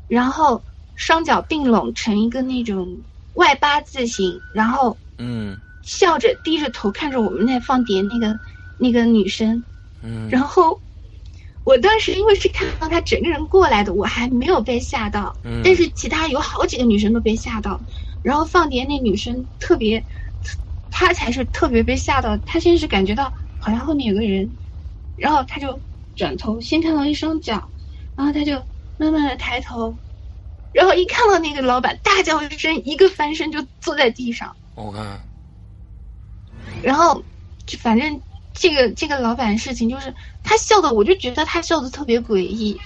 [0.09, 0.61] 然后
[0.95, 2.97] 双脚并拢成一个那种
[3.35, 8.37] 外八字形，然后嗯笑着低着头看着我们那放碟那个
[8.77, 9.63] 那个女生，
[10.03, 10.77] 嗯然后。
[11.67, 17.81] 我当时因为是看到他整个人过来的，我还没有被吓到，嗯但是其他有好几个女生都被吓到，
[18.21, 20.05] 然后放碟那女生特别，
[20.89, 22.37] 她才是特别被吓到。
[22.37, 24.57] 她先是感觉到好像后面有个人，
[25.17, 25.81] 然后她就
[26.15, 27.69] 转头，先看到一双脚，
[28.15, 28.63] 然后她就
[28.95, 29.99] 慢慢的抬头，
[30.71, 35.21] 然后一看到那个老板，大叫一声，一个翻身就坐在地上，我看
[36.81, 37.25] 然后
[37.65, 38.21] 就反正
[38.57, 42.77] 这个这个老板事情就是他笑的，我就觉得他笑的特别诡异。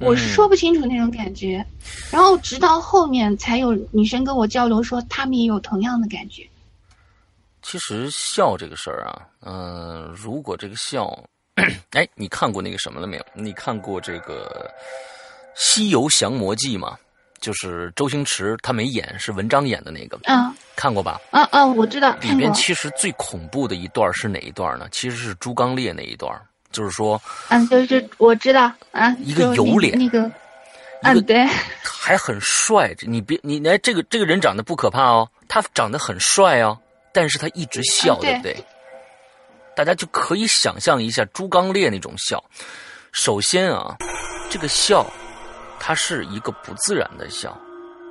[0.00, 1.64] 我是说不清楚那种感觉，
[2.10, 6.46] 然后直到后面才有女生跟我交流说，他们也有同样的感觉。
[7.62, 11.16] 其实笑这个事儿啊，嗯、如果这个笑，
[11.92, 13.24] 哎，你看过那个什么了没有？
[13.32, 14.70] 你看过这个
[15.54, 16.98] 《西游降魔记》吗？
[17.44, 21.20] 就是周星驰他没演，是文章演的那个，嗯看过吧？
[21.30, 22.54] 啊啊，我知道，里看过边。
[22.54, 24.88] 其实最恐怖的一段是哪一段呢？
[24.90, 26.34] 其实是朱刚烈那一段，
[26.72, 27.20] 就是说
[27.50, 30.30] 嗯，就是我知道啊，一个油脸那个，
[31.02, 31.46] 嗯，对，
[31.82, 32.96] 还很帅。
[33.02, 36.78] 你别你哎，这个这个人长得不可怕哦，他长得很帅哦，
[37.12, 38.56] 但是他一直笑，对不对？
[39.76, 42.42] 大家就可以想象一下朱刚烈那种笑。
[43.12, 43.96] 首先啊，
[44.48, 45.04] 这个笑，
[45.78, 47.56] 它是一个不自然的笑，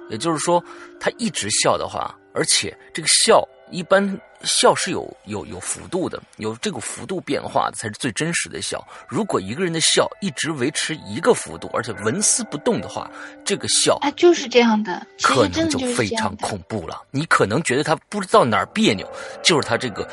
[0.09, 0.63] 也就是说，
[0.99, 8.85] 他一直笑的话，而且这个笑一般笑是有有有幅度的，有这个幅度变化的才是最真实的笑。
[9.07, 13.09] 如果一个人的笑一直维持一个幅度，而且纹丝不动的话，
[13.43, 17.01] 这个笑啊就是这样的，可能就非常恐怖了。
[17.09, 19.09] 你可能觉得他不知道哪儿别扭，
[19.41, 20.07] 就是他这个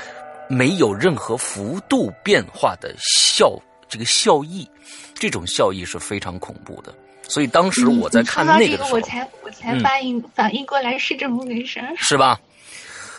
[0.49, 3.53] 没有任何幅度变化的笑，
[3.89, 4.67] 这个笑意，
[5.15, 6.95] 这种笑意是非常恐怖的。
[7.31, 12.39] 所以当时我在看那个的时候，我才我才反应反应过来是这么回事是吧？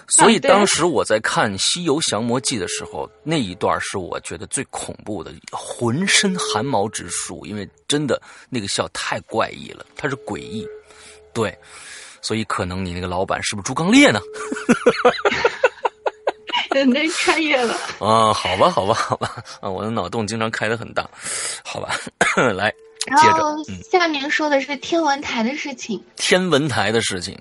[0.08, 10.68] 所以当时我在看《西游降魔记》的时候，那一段是我觉得最恐怖的，浑身汗毛直竖，因为真的那个笑太怪异了，它是诡异。
[11.34, 11.58] 对，
[12.22, 14.20] 所以可能你那个老板是不是猪刚烈呢？
[16.88, 18.34] 那穿越了啊？
[18.34, 21.10] 好吧，好吧，好吧，啊，我的脑洞经常开的很大，
[21.64, 21.96] 好吧，
[22.54, 22.74] 来。
[23.08, 23.58] 然后
[23.90, 26.04] 下面说的是天文台的事情。
[26.16, 27.38] 天文台的事情。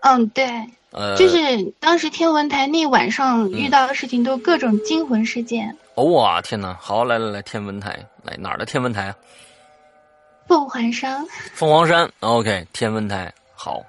[0.00, 0.46] 嗯，对。
[0.90, 1.36] 呃，就是
[1.80, 5.76] 当时天文台那晚上遇到的事情，都各种惊魂事件。
[5.94, 6.76] 哦哇，天哪！
[6.80, 9.16] 好，来来来，天文台，来哪儿的天文台啊？
[10.46, 11.26] 凤凰山。
[11.52, 13.82] 凤凰山，OK，天文台，好。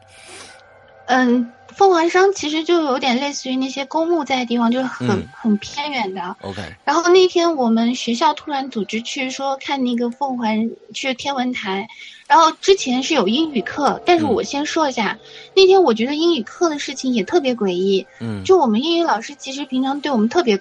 [1.05, 1.51] 嗯。
[1.67, 6.37] 凤凰山其实就有点类似于那些公墓在的地方，就是很很偏远的。
[6.39, 6.61] OK。
[6.85, 11.85] 然后那天我们学校突然组织去说看那个凤凰去天文台，
[12.27, 15.19] 然后之前是有英语课，但是我先说一下，
[15.53, 18.07] 那天我觉得英语课的事情也特别诡异。
[18.21, 18.41] 嗯。
[18.45, 20.57] 就我们英语老师其实平常对我们特别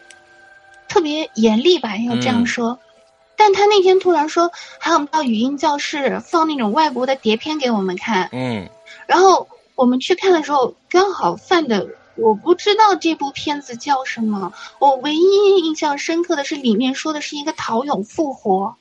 [0.88, 2.80] 特别严厉吧，要这样说。
[3.36, 8.30] 但他那天突然说喊我们到语音教室放那种外国的碟片给我们看。
[8.32, 8.68] 嗯。
[9.06, 9.46] 然后。
[9.74, 14.52] 我们去看的时候，刚好犯的我不知道这部片子叫什么。
[14.78, 18.76] 我唯一印象深刻的是里面说的是一个陶俑复活，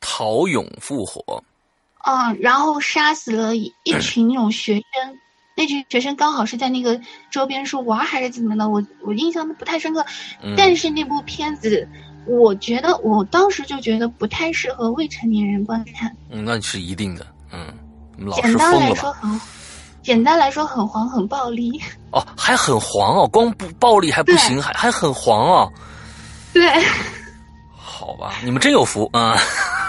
[0.00, 1.42] 陶俑复活，
[1.98, 3.72] 啊，然后杀死了一
[4.02, 5.18] 群那种学生，
[5.56, 10.04] 那群学生刚好是在那个周边是玩还是怎么的，我我印象不太深刻。
[10.56, 11.88] 但是那部片子，
[12.26, 16.14] 我觉得我当时就觉得不太适合未成年人观看。
[16.28, 17.26] 嗯，那是一定的。
[17.50, 17.72] 嗯，
[18.34, 19.40] 简单来说很。
[20.04, 21.80] 简单来说，很黄，很暴力。
[22.12, 25.72] 哦，还很黄哦，光不暴力还不行，还还很黄哦。
[26.52, 26.62] 对。
[27.76, 29.36] 好吧，你们真有福啊！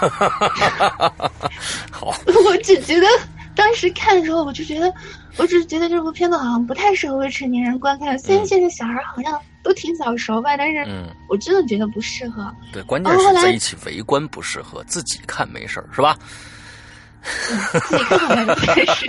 [1.90, 2.16] 好。
[2.26, 3.06] 我只觉得
[3.54, 4.92] 当时看的时候，我就觉得，
[5.36, 8.18] 我只是觉得这部片子好像不太适合未成年人观看。
[8.18, 10.86] 虽然现在小孩好像都挺早熟吧，但是
[11.28, 12.50] 我真的觉觉得不适合。
[12.72, 16.16] 对，关键是在一起围观不适合，自己看没事儿，是吧？
[17.22, 19.06] 自己看开始。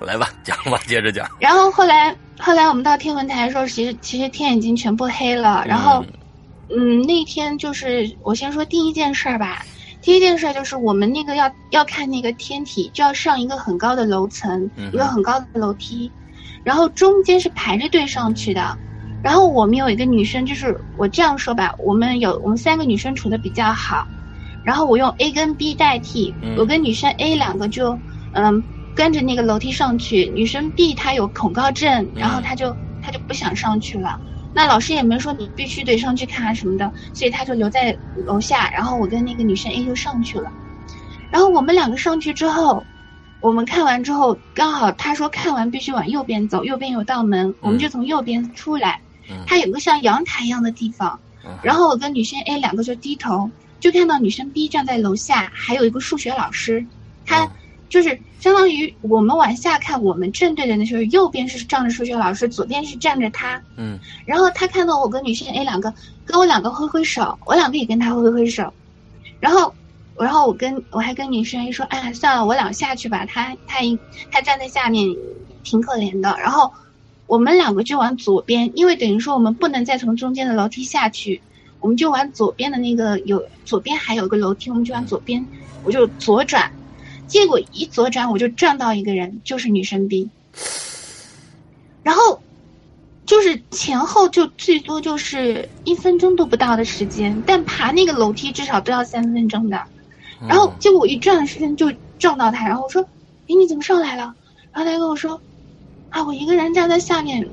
[0.00, 1.28] 来吧，讲吧，接着讲。
[1.38, 5.64] 然后后来，后来我们到天文台的时候，其实其实天已经全部黑了。
[5.66, 6.04] 然后，
[6.70, 9.64] 嗯，那天就是我先说第一件事儿吧。
[10.02, 16.10] 第一件事儿就是我们那个要要看那个天体，就要上一个很高的楼层，一个很高的楼梯，
[16.62, 18.76] 然后中间是排着队上去的。
[19.22, 24.06] 然后我们有一个女生，就是我这样说吧，我们有我们三个女生处的比较好。
[24.66, 27.96] 然后我用 A 跟 B 代替，我跟女生 A 两个就，
[28.32, 28.64] 嗯，
[28.96, 30.28] 跟着那个楼梯上去。
[30.34, 34.18] 女生 B 她有恐高症，然后她就她就不想上去了。
[34.52, 37.96] 那老师也没说你必须得上去看啊什么的，所以他就留在
[38.26, 38.68] 楼下。
[38.70, 40.50] 然后我跟那个女生 A 就上去了。
[41.30, 42.84] 然后我们两个上去之后，
[43.40, 49.00] 我们看完之后，刚好他说看完必须往右边走，右边有道门，我们就从右边出来。
[49.46, 51.20] 它有个像阳台一样的地方。
[51.62, 53.48] 然后我跟女生 A 两个就低头。
[53.78, 56.84] 就看到女生 B 站在楼下，还有一个数学老师，
[57.24, 57.48] 他
[57.88, 63.62] 就是相当于我们往下看，我们正对着的是右边是站着数学老师，左边是站着他。
[63.76, 63.98] 嗯。
[64.24, 65.92] 然后他看到我跟女生 A 两个，
[66.24, 68.72] 跟我两个挥挥手，我两个也跟他挥挥手。
[69.38, 69.72] 然后，
[70.18, 73.24] 然后我跟我还跟女生 A 说：“哎，算了，我俩下去吧。
[73.26, 73.98] 他他一
[74.32, 75.14] 他站在下面，
[75.62, 76.72] 挺可怜的。”然后
[77.26, 81.40] 我们两个就往左边，因为等于说我们不能再从中间的楼梯下去。
[81.80, 85.46] 我们就往左边的那个有左边还有个楼梯，我们就往左边，
[85.84, 86.72] 我就左转，
[87.26, 90.30] 结果一左转我就撞到一个人，就是女生兵
[92.02, 92.40] 然后
[93.24, 99.82] 就是前后就最多就是一分钟都不到的时间，但爬那个楼梯至少都要三分钟的，
[100.48, 103.02] 然后结果我一转的时间就撞到他，然后我说
[103.48, 104.34] ：“哎，你怎么上来了？”
[104.72, 105.40] 然后他跟我说
[106.10, 107.48] ：“啊，我一个人站在下面，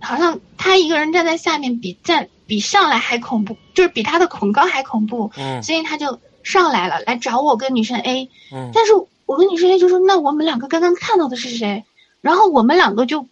[0.00, 8.92] 好像他一个人站在下面比站。”比上来还恐怖，就是比他的恐高还恐怖，嗯，所以他就上来了，来找我跟女生 A，嗯，但是
[9.24, 11.86] 我跟女生 A 就说，那我们两个刚刚看到的是谁？
[12.20, 13.26] 然后我们两个就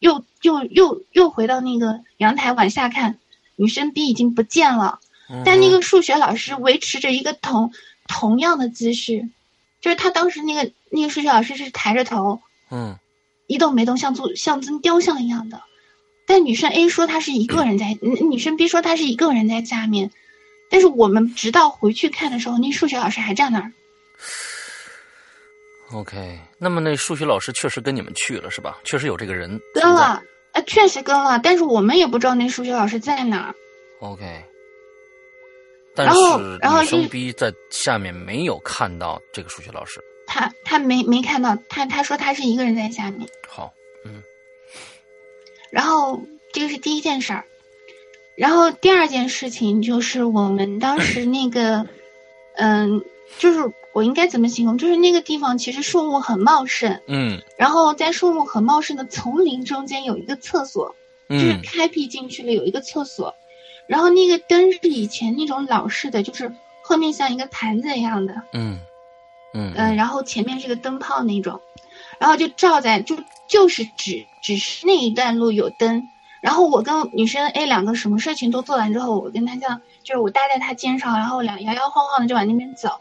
[0.00, 3.20] 又又又又回到那个阳台往下看，
[3.54, 4.98] 女生 B 已经不见了，
[5.44, 7.70] 但那个数学老师维持着一个同
[8.08, 9.28] 同样的姿势，
[9.80, 12.40] 就是他当时那个那个数学老师是抬着头，
[12.72, 12.98] 嗯，
[13.46, 15.62] 一动没动，像做像尊雕像一样的。
[16.28, 20.10] 但女生 A 说她是一个人在，女生 B 说她是一个人在下面，
[20.70, 23.72] 但是我们直到回去看的时候，那数学老师还站那儿。
[25.92, 28.78] OK，那么那数学老师确实跟你们去了是吧？
[28.84, 30.22] 确实有这个人跟了，
[30.52, 33.54] 呃，确实跟了，但是我们也不知道那数学老师在哪儿。
[34.00, 34.44] OK，
[35.96, 36.18] 但是
[36.80, 39.98] 女生 B 在下面没有看到这个数学老师。
[40.26, 43.26] 他他没没看到他，他说他是一个人在下面。
[43.48, 43.72] 好，
[44.04, 44.22] 嗯。
[45.70, 47.44] 然后这个是第一件事儿，
[48.36, 51.86] 然后第二件事情就是我们当时 那个，
[52.54, 53.04] 嗯，
[53.38, 54.78] 就是我应该怎么形容？
[54.78, 60.94] 就是那个地方其实树木很茂盛，嗯，然后在树木很茂盛的丛林中间有一个厕所，
[61.28, 63.34] 就是开辟进去了有一个厕所，
[63.86, 66.52] 然后那个灯是以前那种老式的，就是
[66.82, 68.78] 后面像一个盘子一样的，嗯，
[69.52, 71.60] 嗯，嗯，然后前面是个灯泡那种。
[72.18, 73.16] 然后就照在就
[73.48, 76.08] 就是只只是那一段路有灯，
[76.40, 83.00] 然后我跟女生 A 两个什么事情都做完之后，我跟她这样，就是我搭在她肩上，然后两摇摇晃晃的就往那边走，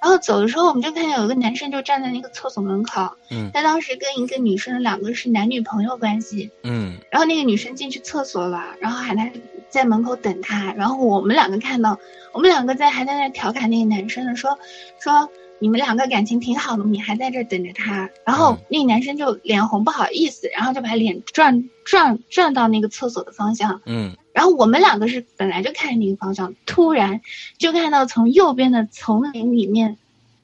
[0.00, 9.30] 然后走的时候我们就看见有一个男生就站在那个厕所门口，嗯，他当时跟一个女生两个是男女朋友关系，嗯，然后那个女生进去厕所了，然后喊他
[9.68, 11.98] 在门口等他，然后我们两个看到，
[12.32, 14.58] 我们两个在还在那调侃那个男生呢，说
[15.00, 15.30] 说。
[15.62, 18.10] 你们两个感情挺好的，你还在这等着他。
[18.26, 23.80] 然后那个男生就脸红，不好意思，然后就把脸转转转到那个厕所的方向。
[23.86, 24.16] 嗯。
[24.32, 27.20] 然后我们两个是本来就看那个方向，突然
[27.58, 29.98] 就看到从右边的丛林里面，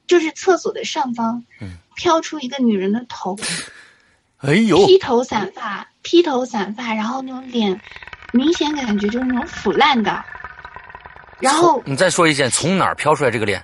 [0.07, 3.37] 就是厕所的上方，嗯，飘出一个女人的头。
[4.37, 4.85] 哎呦！
[4.85, 7.81] 披头散发，披头散发，然后那种脸，
[8.31, 10.23] 明显感觉就是那种腐烂的。
[11.41, 13.61] 然后你再说一遍，从哪儿飘出来这个脸？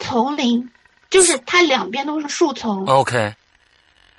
[0.00, 0.68] 丛林，
[1.08, 2.84] 就是它两边都是树丛。
[2.86, 3.32] OK，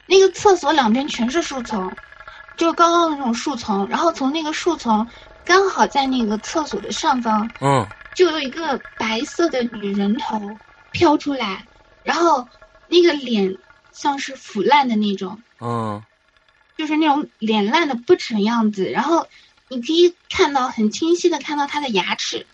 [0.05, 1.91] 那个厕所两边全是树丛，
[2.55, 3.85] 就是刚刚的那种树丛。
[3.89, 5.05] 然后从那个树丛，
[5.43, 10.39] 刚好在那个厕所的上方，嗯，就有一个白色的女人头
[10.91, 11.65] 飘出来，
[12.03, 12.47] 然后
[12.87, 13.57] 那个脸
[13.91, 16.01] 像是腐烂的那种，嗯，
[16.77, 18.85] 就是那种脸烂的不成样子。
[18.85, 19.27] 然后
[19.67, 22.45] 你可以看到很清晰的看到她的牙齿，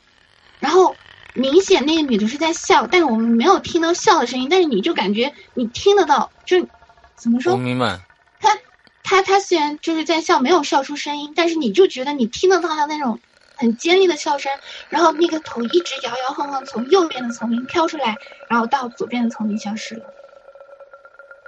[0.60, 0.96] 然后。
[1.38, 6.68] 明显那个女的是在笑，但是我们没有听到笑的声音，但是你就感觉你听得到，就
[7.16, 7.54] 怎么说？
[7.54, 8.00] 我明白。
[8.40, 8.58] 她，
[9.04, 13.20] 她，她虽然就是在笑，没有笑出声音，但是你就觉得你听得到她那种
[13.56, 14.52] 很尖利的笑声。
[14.90, 18.18] 然后那个头一直摇摇晃晃从右边的丛林飘出来，
[18.50, 20.06] 然后到左边的丛林消失了。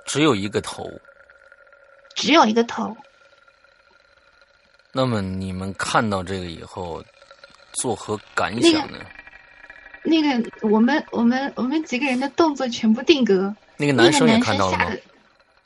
[0.06, 0.88] 只有一个头。
[2.16, 2.96] 只有一个头。
[4.92, 7.04] 那么你们看到这个以后，
[7.74, 8.98] 作何感想呢？
[9.00, 9.06] 那个
[10.62, 13.56] 我们我们我们几个人的动作全部定格。
[13.78, 14.86] 那个男生也看到了吗？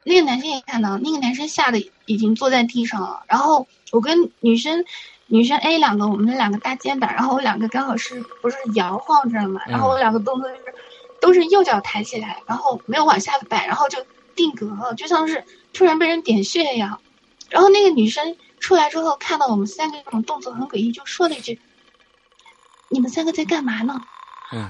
[0.04, 3.24] 那个男生也看到，那个男生吓得已经坐在地上了。
[3.28, 4.84] 然后我跟女生
[5.28, 9.62] 女生 A 两个，我们两个搭肩膀，然后我两个刚好是不是摇晃着嘛？
[9.66, 10.74] 然后我两个动作就是
[11.22, 14.06] 都是右脚抬起来，然后没有往下摆，然后就
[14.36, 17.00] 定格了，就像是突然被人点穴一样。
[17.50, 21.62] 然后那个女生出来之后，看到我们三个这种动作很诡异，就说了一句
[22.90, 24.02] ：“你们三个在干嘛呢？”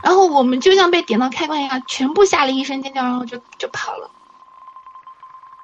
[0.02, 4.10] 然后我们就像被点到开关一样，全部吓了一声尖叫，然后就就跑了。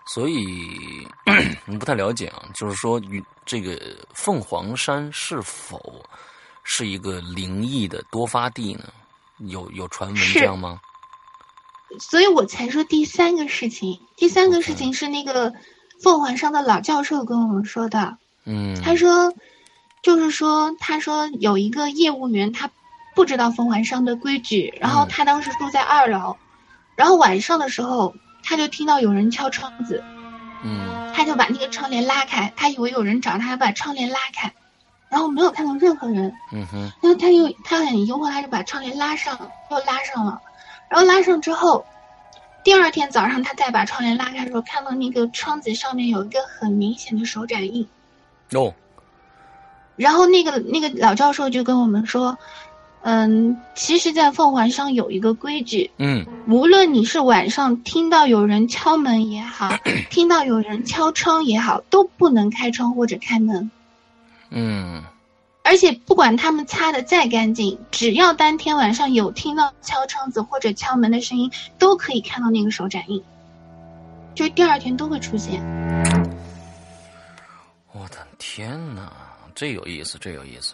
[0.05, 1.07] 所以
[1.65, 3.80] 你不太了解啊，就是说，与这个
[4.13, 6.03] 凤凰山是否
[6.63, 8.86] 是一个灵异的多发地呢？
[9.47, 10.82] 有有传闻这样吗？
[11.99, 15.53] 所以我才说第三个事情，第三个事情是那个
[16.03, 18.17] 凤凰山的老教授跟我们说的。
[18.45, 19.34] 嗯，他说，
[20.01, 22.70] 就是说，他说有一个业务员他。
[23.20, 26.38] 不知道凤凰商的规矩，然后他当时住在二楼，
[26.95, 30.01] 然后晚上的时候他就听到有人敲窗子，
[30.63, 34.53] 嗯，他就把那个窗帘拉开，他以为有人找他，把窗帘拉开，
[35.09, 40.41] 然后没有看到任何人，嗯哼，然后他又他很疑惑，他就把窗帘拉上，又拉上了，
[40.88, 41.86] 然后拉上之后，
[42.63, 47.86] 第二天早上他再把窗帘拉开的时候，看到那个窗子上面有一个很明显的手掌印，
[48.53, 48.74] 哦，
[49.97, 52.38] 然后那个那个老教授就跟我们说。
[53.02, 59.74] 嗯，其实，在凤凰山有一个规矩，嗯，无论你是晚上听到有人敲门也好，
[60.12, 63.72] 听到有人敲窗也好，都不能开窗或者开门。
[64.50, 65.02] 嗯，
[65.64, 73.24] 而且不管他们擦的再干净，只要当天晚上有听到敲窗子或者敲门的声音，都可以看到那个手掌印，
[74.36, 75.62] 就第二天都会出现。
[77.93, 79.10] 我的天哪，
[79.56, 80.74] 这有意思，这有意思，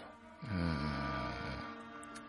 [0.50, 1.05] 嗯。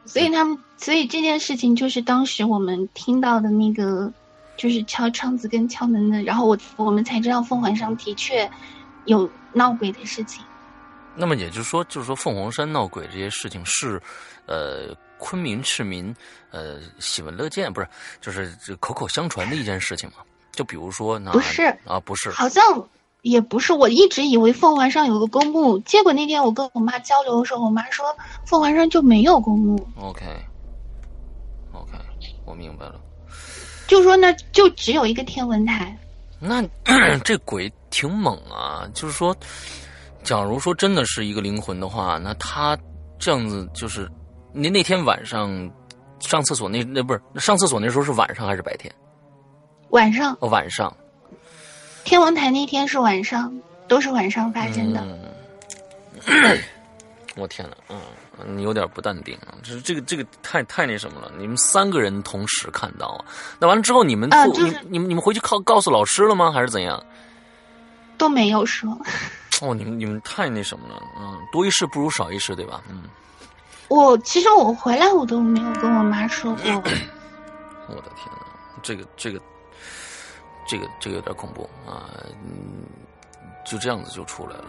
[0.07, 4.11] 所以他们，所以这件事情就是当时我们听到的那个
[4.55, 8.49] 就是敲窗子跟敲门的，然后我我们才知道凤凰山的确
[9.05, 10.43] 有闹鬼的事情。
[11.13, 14.01] 那么也就是说，就是说凤凰山闹鬼这些事情是，
[14.45, 16.15] 呃，昆明市民
[16.51, 17.87] 呃喜闻乐见，不是，
[18.21, 20.17] 就是这口口相传的一件事情嘛？
[20.51, 22.63] 就比如说，不是啊，不是，好像
[23.21, 23.73] 也不是。
[23.73, 28.05] 我一直以为凤凰山有个公墓，结果那天我跟我妈交流的时候，我妈说
[28.45, 29.87] 凤凰山就没有公墓。
[29.99, 31.97] OK，OK，
[32.45, 32.99] 我明白了。
[33.87, 35.97] 就说那就只有一个天文台。
[36.39, 36.61] 那
[37.23, 38.87] 这鬼挺猛啊！
[38.93, 39.35] 就是说，
[40.23, 42.77] 假如说真的是一个灵魂的话，那他
[43.17, 44.07] 这样子就是，
[44.53, 45.49] 您那天晚上
[46.19, 48.93] 上厕所那那不是上厕所那时候是晚上还是白天？
[49.89, 50.95] 晚上，晚上，
[52.07, 53.53] 天文台那天是晚上，
[53.85, 55.05] 都是晚上发生的。
[57.35, 57.99] 我天呐，嗯，
[58.55, 61.29] 你有点不淡定啊，这这个这个太太那什么了。
[61.37, 63.25] 你们三个人同时看到啊？
[63.59, 66.49] 那完了之后，你们你你们你们回去告告诉老师了吗？
[66.49, 67.05] 还是怎样？
[68.17, 68.89] 都没有说。
[69.61, 72.81] 哦，你们你们太那什么了，嗯，多一事不如少一事，对吧？
[72.89, 73.03] 嗯。
[73.89, 76.71] 我其实我回来我都没有跟我妈说过。
[77.89, 78.47] 我的天呐，
[78.81, 79.41] 这个这个。
[80.67, 82.09] 这个这个有点恐怖啊，
[82.43, 82.83] 嗯，
[83.65, 84.65] 就这样子就出来了。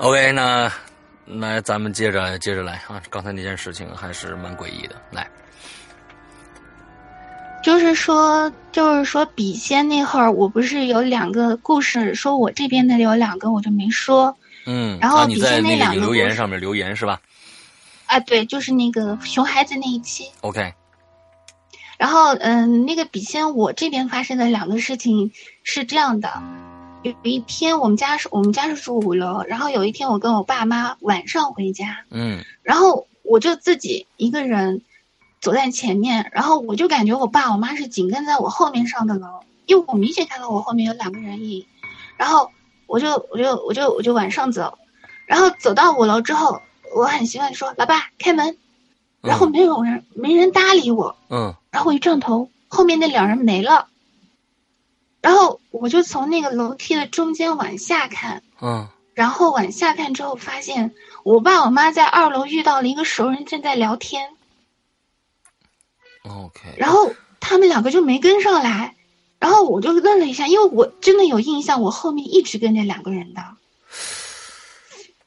[0.00, 0.70] OK，那
[1.24, 4.94] 那咱们接着接着来啊，刚才那件事情还是蛮诡异的。
[5.10, 5.28] 来，
[7.62, 14.36] 就是说，就是说，笔仙那会儿，我不是有两个故事，说我这边的有两个，我就没说。
[14.66, 17.20] 嗯，然后笔仙那两个留言上面留言是吧？
[18.06, 20.24] 啊，对，就是那个熊孩子那一期。
[20.42, 20.72] OK。
[21.98, 25.32] 然后，嗯，那个笔仙，我这边发生的两个事情
[25.64, 26.30] 是这样的：
[27.02, 34.82] 有一天，我们家是我们家是住五楼，然后有一天我跟我爸妈晚上回家，嗯，然后我就自己一个人
[35.40, 41.66] 走在前面，然后我就感觉我爸我妈是紧跟在我后面上的楼，因为我明显看到我后面有两个人影，
[42.16, 42.52] 然后
[42.86, 44.78] 我就我就我就我就往上走，
[45.26, 46.62] 然后走到五楼之后，
[46.94, 48.56] 我很习惯说：“老爸，开门。”
[49.20, 51.16] 然后没有人，没人搭理我。
[51.28, 51.54] 嗯。
[51.70, 53.88] 然后我一转头，后面那两人没了。
[55.20, 58.42] 然后我就从那个楼梯的中间往下看。
[58.60, 58.88] 嗯。
[59.14, 60.94] 然后往下看之后，发现
[61.24, 64.30] 我爸我妈在二楼遇到了一个熟人，正在聊天。
[66.22, 66.60] OK。
[66.76, 68.94] 然后他们两个就没跟上来，
[69.40, 73.42] 然后我就愣了一下，因为我真的有印象，我后面一直跟着两个人的，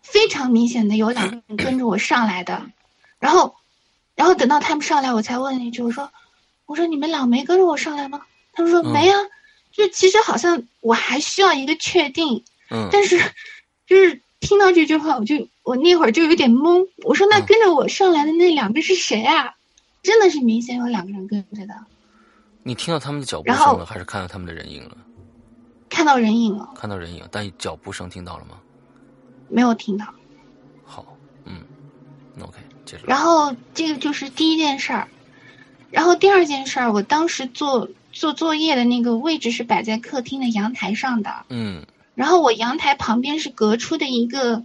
[0.01, 2.63] 非常明显的有两个人跟着我上来的，
[3.19, 3.55] 然后。
[4.15, 6.11] 然后等到他们上来，我才问了一句：“我说，
[6.65, 8.21] 我说你们俩没跟着我上来吗？”
[8.53, 9.17] 他们说：“没啊。”
[9.71, 12.43] 就其实好像我还需要一个确定。
[12.69, 12.89] 嗯。
[12.91, 13.17] 但是，
[13.87, 16.87] 就是听到这句话，我就我那会儿就有点懵。
[17.03, 19.55] 我说：“那跟着我上来的那两个是谁啊？”
[20.03, 21.73] 真的是明显有两个人跟着的。
[22.63, 24.97] 你听到他们的脚步声了，还是看到他们的人影了？
[25.89, 26.69] 看到人影了。
[26.75, 28.59] 看到人影，但脚步声听到了吗？
[29.47, 30.05] 没有听到。
[30.85, 31.05] 好，
[31.45, 31.61] 嗯
[32.41, 32.57] ，OK。
[33.05, 35.07] 然后这个就是第一件事儿，
[35.91, 44.63] 然后第二件事儿，我当时做做作业的那个位置是摆在客厅的阳台上的，嗯，然后我阳台旁边是隔出的一个，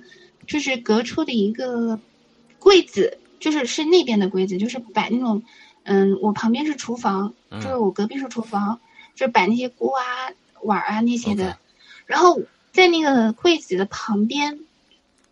[0.48, 2.00] 就是隔出的一个
[2.58, 5.44] 柜子，就是是那边的柜子，就是摆那种，
[5.84, 8.80] 嗯，我旁边是厨房，就是我隔壁是厨房，
[9.14, 11.58] 就是摆那些锅啊、碗啊那些的，
[12.06, 12.40] 然后
[12.72, 14.58] 在那个柜子的旁边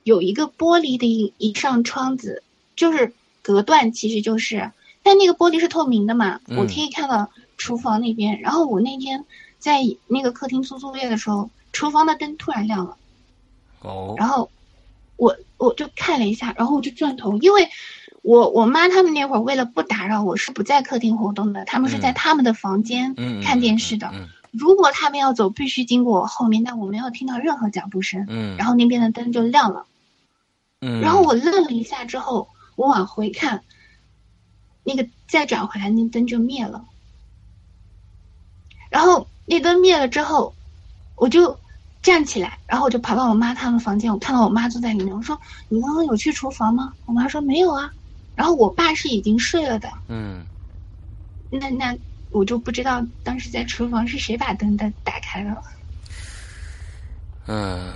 [0.04, 2.43] 有一个玻璃的一一扇窗子。
[2.76, 3.12] 就是
[3.42, 4.70] 隔断，其实就是，
[5.02, 8.40] 但那个玻璃是透明的嘛，我可以看到厨房那边。
[8.40, 9.24] 然后我那天
[9.58, 12.96] 在那个客厅做作业的时候，厨房的灯突然亮了。
[13.80, 14.14] 哦。
[14.16, 14.50] 然后
[15.16, 17.68] 我我就看了一下，然后我就转头，因为
[18.22, 24.10] 我我妈他们那会儿为了不打扰我，是不在客厅活动的，他们是在他们的房间看电视的。
[24.50, 28.24] 如果他们要走，必须经过我后面，但我没有听到任何脚步声。
[28.28, 28.56] 嗯。
[28.56, 29.84] 然后那边的灯就亮了。
[30.80, 31.00] 嗯。
[31.00, 32.48] 然后我愣了一下之后。
[32.76, 33.62] 我往回看，
[34.82, 36.84] 那个再转回来，那灯就灭了。
[38.90, 40.54] 然后那灯灭了之后，
[41.16, 41.58] 我就
[42.02, 47.90] 站起来，然后我就跑到我妈他们房间，我看到我妈坐在里面，我说：“你刚刚有去厨房吗？”我妈说：“没有啊。”
[48.36, 49.90] 然后我爸是已经睡了的。
[50.08, 50.44] 嗯。
[51.50, 51.96] 那那
[52.30, 55.62] 我就不知道当时在厨房是谁把灯的打开了。
[57.46, 57.92] 嗯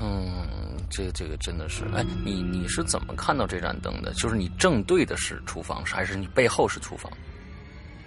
[0.00, 0.79] 嗯。
[0.90, 4.12] 这个这个真的是，哎，你你是怎么看到这盏灯的？
[4.14, 7.10] 就是你正对的是厨房，还是你背后是厨房？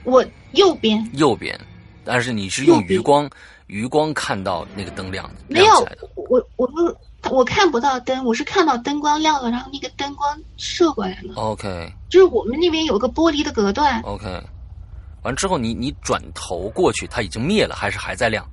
[0.04, 1.10] 我右边。
[1.14, 1.60] 右边，
[2.04, 3.30] 但是你是用余光
[3.68, 11.34] 余光看到那个灯亮的没有，我我我我看不到灯，我是看到灯光亮了，然后那个灯光射过来了。
[11.36, 11.92] OK。
[12.10, 14.02] 就是我们那边有个玻璃的隔断。
[14.02, 14.44] OK。
[15.24, 18.46] 完之后你你转头过去，它已经灭了，还是还在亮？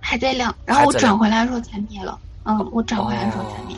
[0.00, 2.16] 还在亮，然后我转回来的时候才灭了。
[2.48, 3.76] 嗯，我转回来的时候才灭。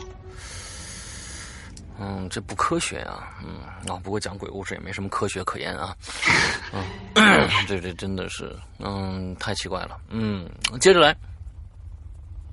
[1.99, 3.29] 嗯，这不科学啊。
[3.43, 3.59] 嗯
[3.91, 5.93] 啊，不过讲鬼故事也没什么科学可言啊。
[6.71, 9.97] 嗯，这这真的是，嗯，太奇怪了。
[10.09, 10.49] 嗯，
[10.79, 11.13] 接着来。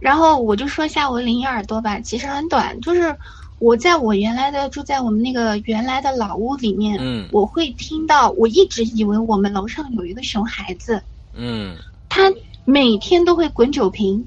[0.00, 3.16] 然后我就说一下我灵异耳朵吧，其实很短，就是
[3.60, 11.00] 我在我原来的住在我们那个原来的老屋里面，嗯，我会听到，我一直以为我们楼上有一个熊孩子，
[11.32, 11.76] 嗯，
[12.08, 12.32] 他。
[12.64, 14.22] 每天都会滚酒瓶，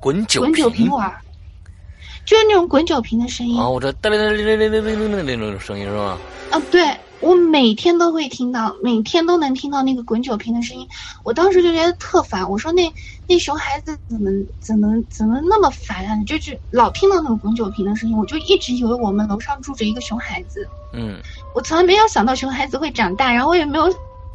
[0.00, 1.12] 滚酒瓶玩。
[2.24, 3.58] 就是那种滚酒瓶的声音。
[3.58, 6.18] 哦，我这嘚哒哒哒哒嘚嘚的那种声音是吧？
[6.50, 10.86] 啊，对，我每天都会听到，每天都能听到那个滚酒瓶的声音。
[11.22, 12.92] 我当时就觉得特烦，我说那
[13.26, 14.30] 那熊孩子怎么
[14.60, 18.14] 怎么怎么那么烦啊，就是老听到那个滚酒瓶的声音。
[18.14, 20.68] 我就一直以为我们楼上住着一个熊孩子。
[20.92, 21.18] 嗯，
[21.54, 23.90] 我从来没有想到熊孩子会长大，然后我也没有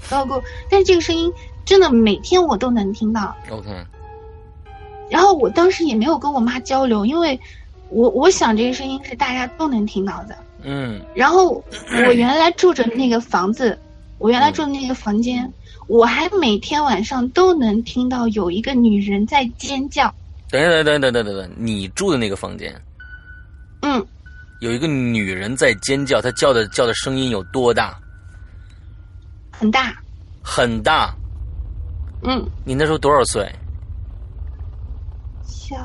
[0.10, 0.42] 到过。
[0.68, 1.32] 但是这个声音
[1.64, 3.36] 真的每天我都能听到。
[3.52, 3.86] ok。
[5.14, 7.40] 然后我当时也没有跟我妈交流，因为
[7.90, 10.36] 我我想这个声音是大家都能听到的。
[10.64, 11.00] 嗯。
[11.14, 11.64] 然后
[12.08, 13.78] 我原来住着那个房子，
[14.18, 15.54] 我原来住的那个房间，
[15.86, 20.12] 我还每天晚上都能听到有一个女人在尖叫。
[20.50, 22.74] 等等等等等等等，你住的那个房间，
[23.84, 24.04] 嗯，
[24.62, 27.96] 有一个女人在尖叫，她叫的叫的声音有多大？
[29.52, 29.96] 很大。
[30.42, 31.14] 很大。
[32.24, 33.48] 嗯，你那时候多少岁？
[35.46, 35.76] 小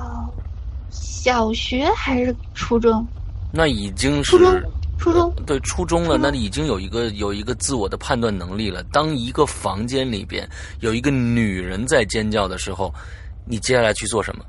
[1.29, 3.07] 小学还是初中？
[3.53, 4.62] 那已经是初中，
[4.97, 6.16] 初中对初中了。
[6.16, 8.83] 那已经有一个有一个自我的判断能力了。
[8.85, 10.49] 当一个房间里边
[10.81, 12.91] 有一个女人在尖叫的时候，
[13.45, 14.45] 你接下来去做什么？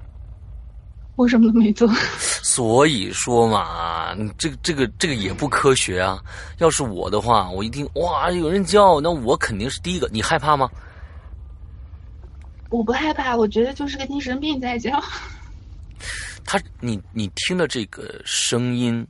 [1.17, 1.85] 我什么都没做。
[2.17, 6.17] 所以说嘛，这个这个这个也不科学啊。
[6.59, 10.07] 要是我的话，我一听哇有人叫，那我肯定是第一个。
[10.13, 10.69] 你害怕吗？
[12.69, 14.97] 我不害怕，我觉得就是个精神病在叫。
[16.49, 19.05] 他，你你听的这个声音，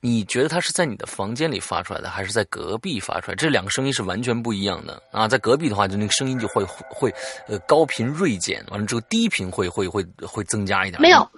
[0.00, 3.34] 你觉得他是在你的房间里发出来的，还是在隔壁发出来？
[3.34, 5.26] 这两个声音是完全不一样的啊！
[5.26, 7.12] 在隔壁的话，就那个声音就会会
[7.48, 11.02] 呃高频锐减，完了之后低频会会会会增加一点。
[11.02, 11.28] 没有，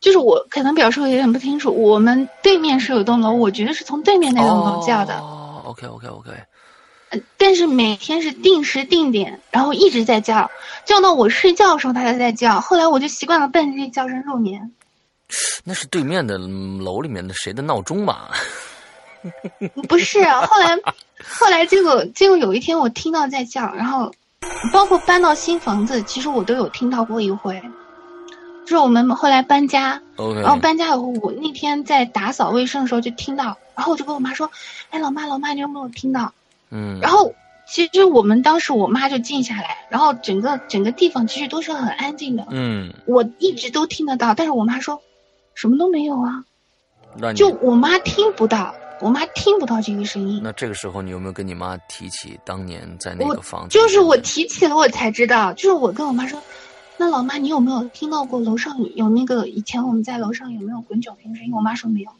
[0.00, 1.72] 就是我可能表述的有点不清楚。
[1.72, 5.16] 我们对面是有栋楼，我觉得是从对面那栋楼叫的。
[5.20, 6.32] 哦，OK OK OK。
[7.36, 10.50] 但是每天是定时定点，然后一直在叫，
[10.84, 12.60] 叫到我睡觉的时候它才在叫。
[12.60, 14.72] 后来我就习惯了伴着这叫声入眠。
[15.64, 18.30] 那是对面的楼里面的谁的闹钟吧？
[19.88, 20.78] 不是，后来
[21.40, 24.12] 后来结果结果有一天我听到在叫，然后
[24.72, 27.60] 包括搬到新房子，其实我都有听到过一回。
[28.64, 30.00] 就是我们后来搬家，
[30.42, 34.50] 然后搬家以后，我那天在打扫卫生的时候就听到，然后我就跟我妈说
[34.90, 36.32] ：“哎，老妈老妈，你有没有听到？”
[36.70, 37.32] 嗯，然后
[37.68, 42.44] 其实我们当时我妈就静下来，然后整个整个地方其实都是很安静的。
[42.50, 45.00] 嗯，我一直都听得到，但是我妈说，
[45.56, 46.44] 什么都没有啊。
[47.18, 50.38] 那就我妈听不到，我妈听不到这个声音。
[50.44, 53.70] 那这个时候你有没有跟你妈提起当年在那个房子？
[53.70, 55.52] 就是我提起了，我才知道。
[55.54, 56.40] 就是我跟我妈说，
[56.98, 61.52] 那老妈，你有没有听到过楼上有那个以前我们在楼上有没有滚酒瓶声音？
[61.54, 62.10] 我妈说没有。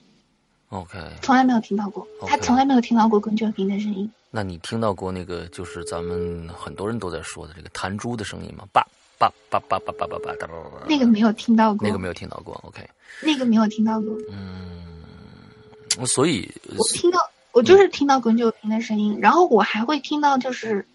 [0.70, 4.10] OK，从来没有听到过，她从来没有听到过滚酒瓶的声音。
[4.30, 8.64] 那你听到过那个就是咱们很多人都在说的这个弹珠的声音吗？
[8.72, 8.82] 叭
[9.18, 10.86] 叭叭叭叭叭叭叭叭叭叭。
[10.88, 11.86] 那个没有听到过。
[11.86, 12.54] 那个没有听到过。
[12.66, 12.86] OK。
[13.22, 14.16] 那个没有听到过。
[14.30, 17.18] 嗯，所以我听到
[17.52, 20.86] 我就是听到滚酒瓶的声音，然后我还会听到就是。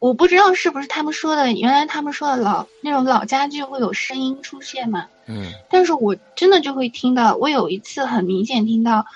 [0.00, 5.06] 我不知道是不是他们说的，原来他们说的老那种老家具会有声音出现嘛？
[5.24, 5.50] 嗯。
[5.70, 9.06] 但是我真的就会听到，我有一次很明显听到，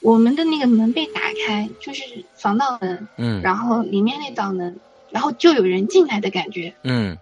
[0.00, 2.02] 我们的那个门被打开，就是
[2.34, 3.08] 防盗门。
[3.16, 3.40] 嗯。
[3.40, 6.74] 然后里面那道门，然后就有人进来的感觉。
[6.82, 7.16] 嗯。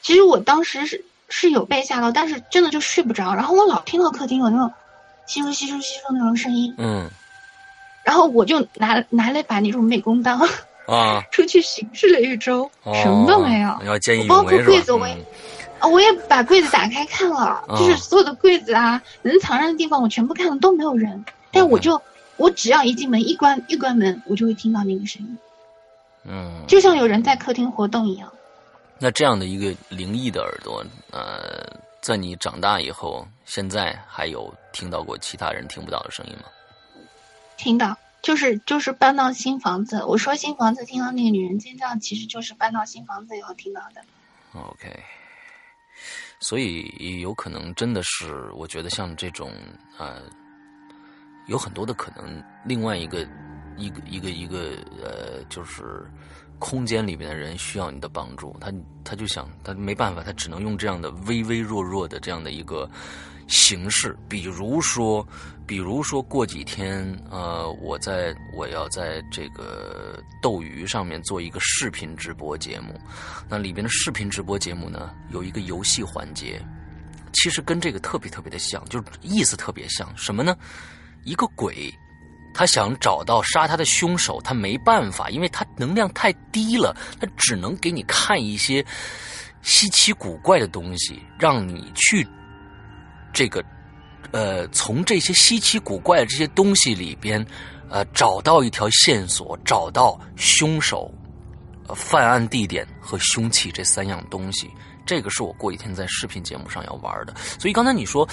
[0.00, 4.72] 其实我当时是是有被吓到，但是真的就睡不着，然后我老听到客厅有那种
[5.26, 6.74] 稀疏稀疏稀疏那种声音。
[6.78, 7.08] 嗯。
[8.04, 10.38] 然后我就拿拿了把那种美工刀。
[10.86, 11.20] 啊！
[11.32, 12.70] 出去巡视了一周，
[13.02, 13.76] 什么都没有。
[13.84, 15.14] 要见义包括柜子，我也，
[15.80, 21.24] 啊，我也把柜子打开看了，就是所有的柜子啊，能藏人的地方，我全部看了都没有人。
[21.50, 22.00] 但我就，
[22.36, 25.38] 我只要一进门，一关一关门，我就会听到那个声音。
[26.24, 28.32] 嗯，就像有人在客厅活动一样。
[28.98, 31.66] 那这样的一个灵异的耳朵，呃，
[32.00, 36.44] 在你长大以后，现在还有听到过其他人听不到的声音吗？
[37.56, 37.96] 听到。
[38.22, 44.02] 就是就是搬到新房子，我说新房子听到那个女人尖叫，其实就是搬到新房子以后听到的。
[44.52, 44.98] OK，
[46.40, 49.52] 所以有可能真的是，我觉得像这种
[49.96, 50.22] 呃，
[51.46, 52.42] 有很多的可能。
[52.64, 53.24] 另外一个
[53.76, 56.10] 一个一个一个呃，就是
[56.58, 58.72] 空间里面的人需要你的帮助，他
[59.04, 62.88] 他就想他没办法，他只能用这样的微微弱弱的这样的一个
[63.48, 65.26] 形式，比如说，
[65.66, 72.98] 比如说过几天，呃，我在我要在这个斗鱼上面做一个视频直播节目，
[73.48, 76.60] 那里边的视频直播节目呢，有一个游戏环节。
[77.32, 80.10] 其实跟这个特别特别的像，就是意思特别像。
[80.16, 80.56] 什么呢？
[81.22, 81.92] 一个鬼，
[82.56, 88.82] 他想找到杀他的凶手，他没办法，因为他能量太低了，他只能给你看一些
[89.60, 92.26] 稀奇古怪的东西，让你去
[93.30, 93.62] 这个
[94.32, 97.44] 呃，从这些稀奇古怪的这些东西里边，
[97.90, 101.12] 呃，找到一条线索，找到凶手、
[101.94, 104.70] 犯案地点和凶器这三样东西。
[105.04, 108.26] 这个是我过几天在视频节目上要玩的，所以刚才你说，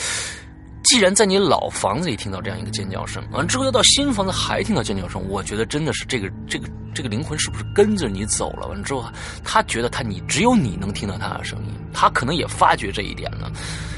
[0.84, 8.68] 既然在你老房子里听到这样一个尖叫声，完之后又到新房子还听到尖叫声，我觉得真的是这个这个这个灵魂是不是跟着你走了？
[8.68, 9.06] 完之后，
[9.44, 13.52] 他觉得他你只有你能听到他的声音，他可能也发觉这一点了，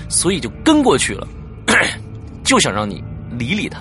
[0.10, 1.28] 所以就跟过去了，
[2.44, 3.80] 就想让你理理他，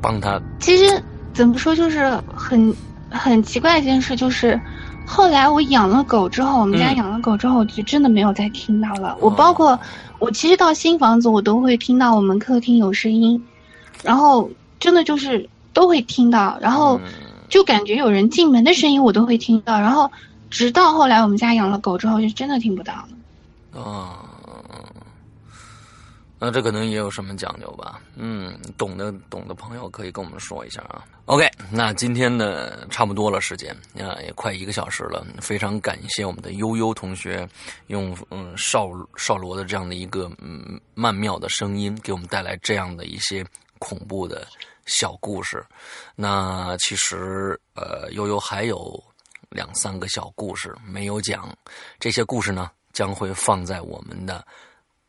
[0.00, 0.40] 帮他。
[0.60, 1.02] 其实
[1.34, 2.74] 怎么说，就是很
[3.10, 4.60] 很奇怪一件事，就是。
[5.04, 9.16] 后来我养了狗之后，我们家养了狗之后，就真的没有再听到了。
[9.20, 9.78] 我包括
[10.22, 13.44] 我其实到新房子，我都会听到我们客厅有声音，
[14.04, 14.48] 然后
[14.78, 17.00] 真的就是都会听到，然后
[17.48, 20.12] 就感觉有人进门的声音我都会听到，然后
[20.48, 23.80] 直到后来我们家养了狗之后，就真的听不到了。
[23.82, 24.31] 啊。
[26.44, 28.02] 那这可能也有什么讲究吧？
[28.16, 31.04] 嗯，懂的懂的朋友可以跟我们说一下啊。
[31.26, 35.24] OK，那今天呢差不多了，时间啊也快一个小时了。
[35.40, 37.48] 非常感谢我们的悠悠同学
[37.86, 43.46] 用嗯少少罗的这样的一个嗯曼妙的声音，给我们带来这样的一些
[43.78, 44.44] 恐怖的
[44.84, 45.64] 小故事。
[46.16, 49.00] 那其实呃悠悠还有
[49.48, 51.56] 两三个小故事没有讲，
[52.00, 54.44] 这些故事呢将会放在我们的。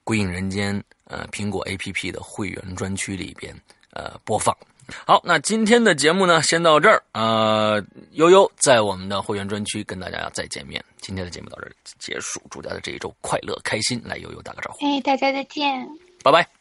[0.06, 0.78] 《归隐人间》
[1.14, 3.56] 呃，苹果 APP 的会员专区里边
[3.92, 4.56] 呃播放。
[5.06, 7.76] 好，那今天的节目呢，先到这儿啊。
[8.14, 10.84] 悠悠在我们的会员专区跟大家再见面。
[11.00, 14.02] 今天的节目到这儿结束，祝大家这一周快乐开心。
[14.04, 14.86] 来，悠悠打个招呼。
[14.86, 15.88] 哎，大家再见，
[16.24, 16.54] 拜拜。